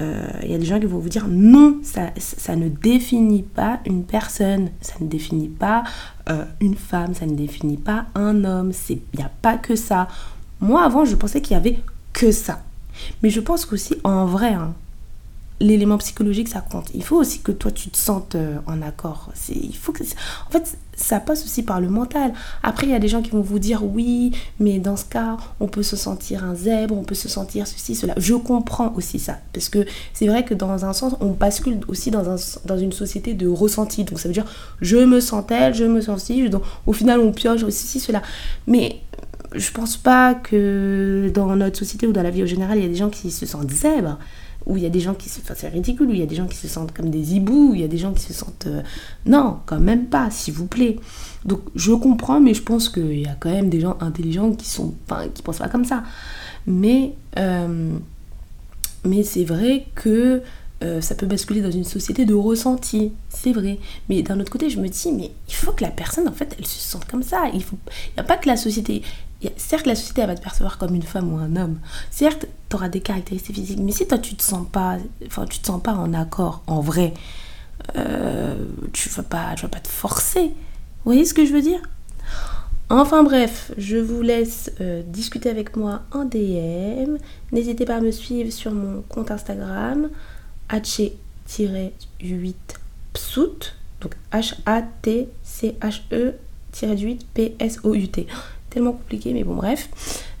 euh, 0.00 0.28
il 0.42 0.50
y 0.50 0.54
a 0.54 0.58
des 0.58 0.64
gens 0.64 0.80
qui 0.80 0.86
vont 0.86 0.98
vous 0.98 1.08
dire 1.08 1.26
non, 1.28 1.78
ça, 1.84 2.10
ça, 2.16 2.56
ne 2.56 2.68
définit 2.68 3.42
pas 3.42 3.78
une 3.86 4.02
personne, 4.02 4.70
ça 4.80 4.94
ne 5.00 5.06
définit 5.06 5.48
pas 5.48 5.84
euh, 6.30 6.44
une 6.60 6.74
femme, 6.74 7.14
ça 7.14 7.26
ne 7.26 7.36
définit 7.36 7.76
pas 7.76 8.06
un 8.16 8.44
homme, 8.44 8.72
il 8.88 8.98
n'y 9.16 9.22
a 9.22 9.30
pas 9.40 9.56
que 9.56 9.76
ça. 9.76 10.08
Moi 10.60 10.82
avant 10.82 11.04
je 11.04 11.14
pensais 11.14 11.40
qu'il 11.40 11.52
y 11.54 11.56
avait 11.56 11.78
que 12.12 12.32
ça. 12.32 12.62
Mais 13.22 13.30
je 13.30 13.40
pense 13.40 13.66
qu'aussi 13.66 13.94
en 14.02 14.26
vrai, 14.26 14.54
hein, 14.54 14.74
l'élément 15.60 15.98
psychologique, 15.98 16.48
ça 16.48 16.60
compte. 16.60 16.88
Il 16.94 17.04
faut 17.04 17.16
aussi 17.16 17.40
que 17.40 17.52
toi, 17.52 17.70
tu 17.70 17.90
te 17.90 17.96
sentes 17.96 18.34
euh, 18.34 18.56
en 18.66 18.80
accord. 18.82 19.30
Il 19.50 19.76
faut 19.76 19.92
que, 19.92 20.02
en 20.02 20.50
fait, 20.50 20.76
ça 20.96 21.20
passe 21.20 21.44
aussi 21.44 21.62
par 21.62 21.80
le 21.80 21.88
mental. 21.88 22.32
Après, 22.62 22.86
il 22.86 22.90
y 22.90 22.94
a 22.94 22.98
des 22.98 23.08
gens 23.08 23.20
qui 23.22 23.30
vont 23.30 23.40
vous 23.40 23.58
dire 23.58 23.84
oui, 23.84 24.32
mais 24.58 24.78
dans 24.78 24.96
ce 24.96 25.04
cas, 25.04 25.36
on 25.60 25.66
peut 25.66 25.82
se 25.82 25.96
sentir 25.96 26.44
un 26.44 26.54
zèbre, 26.54 26.96
on 26.96 27.04
peut 27.04 27.14
se 27.14 27.28
sentir 27.28 27.66
ceci, 27.66 27.94
cela. 27.94 28.14
Je 28.16 28.34
comprends 28.34 28.92
aussi 28.96 29.18
ça. 29.18 29.38
Parce 29.52 29.68
que 29.68 29.84
c'est 30.14 30.26
vrai 30.26 30.44
que 30.44 30.54
dans 30.54 30.84
un 30.84 30.92
sens, 30.92 31.14
on 31.20 31.30
bascule 31.30 31.80
aussi 31.88 32.10
dans, 32.10 32.28
un, 32.28 32.36
dans 32.64 32.78
une 32.78 32.92
société 32.92 33.34
de 33.34 33.46
ressenti. 33.46 34.04
Donc 34.04 34.18
ça 34.18 34.28
veut 34.28 34.34
dire, 34.34 34.46
je 34.80 34.96
me 34.96 35.20
sens 35.20 35.44
tel, 35.46 35.74
je 35.74 35.84
me 35.84 36.00
sens 36.00 36.24
ci. 36.24 36.48
Donc 36.48 36.62
au 36.86 36.92
final, 36.92 37.20
on 37.20 37.32
pioche 37.32 37.62
aussi 37.62 38.00
cela. 38.00 38.22
Mais 38.66 39.00
je 39.54 39.70
pense 39.72 39.96
pas 39.96 40.34
que 40.34 41.30
dans 41.34 41.54
notre 41.56 41.78
société 41.78 42.06
ou 42.06 42.12
dans 42.12 42.22
la 42.22 42.30
vie 42.30 42.42
au 42.42 42.46
général, 42.46 42.78
il 42.78 42.82
y 42.82 42.86
a 42.86 42.88
des 42.88 42.94
gens 42.94 43.10
qui 43.10 43.30
se 43.30 43.46
sentent 43.46 43.70
zèbres 43.70 44.18
où 44.70 44.76
il 44.76 44.82
y 44.82 44.86
a 44.86 44.90
des 44.90 45.00
gens 45.00 45.14
qui 45.14 45.28
se... 45.28 45.40
Enfin, 45.40 45.54
c'est 45.56 45.68
ridicule, 45.68 46.08
où 46.08 46.12
il 46.12 46.20
y 46.20 46.22
a 46.22 46.26
des 46.26 46.36
gens 46.36 46.46
qui 46.46 46.56
se 46.56 46.68
sentent 46.68 46.92
comme 46.92 47.10
des 47.10 47.34
hiboux, 47.34 47.72
où 47.72 47.74
il 47.74 47.80
y 47.80 47.84
a 47.84 47.88
des 47.88 47.98
gens 47.98 48.12
qui 48.12 48.22
se 48.22 48.32
sentent... 48.32 48.66
Euh, 48.68 48.82
non, 49.26 49.58
quand 49.66 49.80
même 49.80 50.06
pas, 50.06 50.30
s'il 50.30 50.54
vous 50.54 50.66
plaît. 50.66 50.96
Donc, 51.44 51.60
je 51.74 51.92
comprends, 51.92 52.40
mais 52.40 52.54
je 52.54 52.62
pense 52.62 52.88
qu'il 52.88 53.20
y 53.20 53.26
a 53.26 53.34
quand 53.38 53.50
même 53.50 53.68
des 53.68 53.80
gens 53.80 53.96
intelligents 54.00 54.52
qui 54.52 54.68
sont... 54.68 54.94
Enfin, 55.08 55.28
qui 55.34 55.42
pensent 55.42 55.58
pas 55.58 55.68
comme 55.68 55.84
ça. 55.84 56.04
Mais... 56.66 57.14
Euh, 57.38 57.98
mais 59.04 59.22
c'est 59.22 59.44
vrai 59.44 59.86
que 59.94 60.42
euh, 60.82 61.00
ça 61.00 61.14
peut 61.14 61.26
basculer 61.26 61.60
dans 61.60 61.70
une 61.70 61.84
société 61.84 62.24
de 62.24 62.34
ressenti, 62.34 63.12
c'est 63.28 63.52
vrai. 63.52 63.78
Mais 64.08 64.22
d'un 64.22 64.40
autre 64.40 64.50
côté, 64.50 64.70
je 64.70 64.80
me 64.80 64.88
dis, 64.88 65.12
mais 65.12 65.30
il 65.48 65.54
faut 65.54 65.72
que 65.72 65.82
la 65.82 65.90
personne, 65.90 66.28
en 66.28 66.32
fait, 66.32 66.56
elle 66.58 66.66
se 66.66 66.80
sente 66.80 67.06
comme 67.06 67.22
ça. 67.22 67.50
Il 67.52 67.62
faut, 67.62 67.76
il 67.86 68.14
n'y 68.14 68.20
a 68.20 68.24
pas 68.24 68.36
que 68.36 68.48
la 68.48 68.56
société 68.56 69.02
certes, 69.56 69.86
la 69.86 69.94
société 69.94 70.20
elle 70.20 70.28
va 70.28 70.34
te 70.34 70.42
percevoir 70.42 70.78
comme 70.78 70.94
une 70.94 71.02
femme 71.02 71.32
ou 71.32 71.38
un 71.38 71.56
homme. 71.56 71.78
Certes, 72.10 72.46
tu 72.68 72.76
auras 72.76 72.88
des 72.88 73.00
caractéristiques 73.00 73.56
physiques, 73.56 73.80
mais 73.80 73.92
si 73.92 74.06
toi 74.06 74.18
tu 74.18 74.34
te 74.34 74.42
sens 74.42 74.66
pas, 74.70 74.98
enfin 75.26 75.46
tu 75.46 75.60
te 75.60 75.66
sens 75.66 75.82
pas 75.82 75.94
en 75.94 76.12
accord, 76.12 76.62
en 76.66 76.80
vrai, 76.80 77.14
euh, 77.96 78.54
tu 78.92 79.08
vas 79.08 79.22
vas 79.22 79.68
pas 79.68 79.80
te 79.80 79.88
forcer. 79.88 80.42
Vous 80.42 81.12
voyez 81.12 81.24
ce 81.24 81.34
que 81.34 81.46
je 81.46 81.52
veux 81.52 81.62
dire? 81.62 81.80
Enfin 82.90 83.22
bref, 83.22 83.72
je 83.78 83.96
vous 83.96 84.20
laisse 84.20 84.72
euh, 84.80 85.02
discuter 85.06 85.48
avec 85.48 85.76
moi 85.76 86.02
en 86.12 86.24
DM. 86.24 87.16
N'hésitez 87.52 87.84
pas 87.84 87.96
à 87.96 88.00
me 88.00 88.10
suivre 88.10 88.52
sur 88.52 88.72
mon 88.72 89.02
compte 89.02 89.30
Instagram, 89.30 90.10
h 90.68 91.12
8 92.20 92.80
psout 93.12 93.72
donc 94.00 94.16
H-A-T-C-H-E-8 94.32 97.18
P-S-O-U-T 97.34 98.26
tellement 98.70 98.92
compliqué, 98.92 99.32
mais 99.32 99.44
bon, 99.44 99.54
bref. 99.54 99.88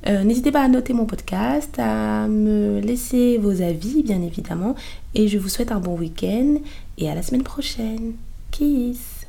Euh, 0.06 0.24
n'hésitez 0.24 0.50
pas 0.50 0.62
à 0.62 0.68
noter 0.68 0.92
mon 0.92 1.04
podcast, 1.04 1.78
à 1.78 2.26
me 2.26 2.80
laisser 2.80 3.36
vos 3.38 3.60
avis, 3.60 4.02
bien 4.02 4.22
évidemment. 4.22 4.74
Et 5.14 5.28
je 5.28 5.38
vous 5.38 5.48
souhaite 5.48 5.72
un 5.72 5.80
bon 5.80 5.96
week-end 5.96 6.54
et 6.96 7.10
à 7.10 7.14
la 7.14 7.22
semaine 7.22 7.42
prochaine. 7.42 8.12
Kiss 8.50 9.19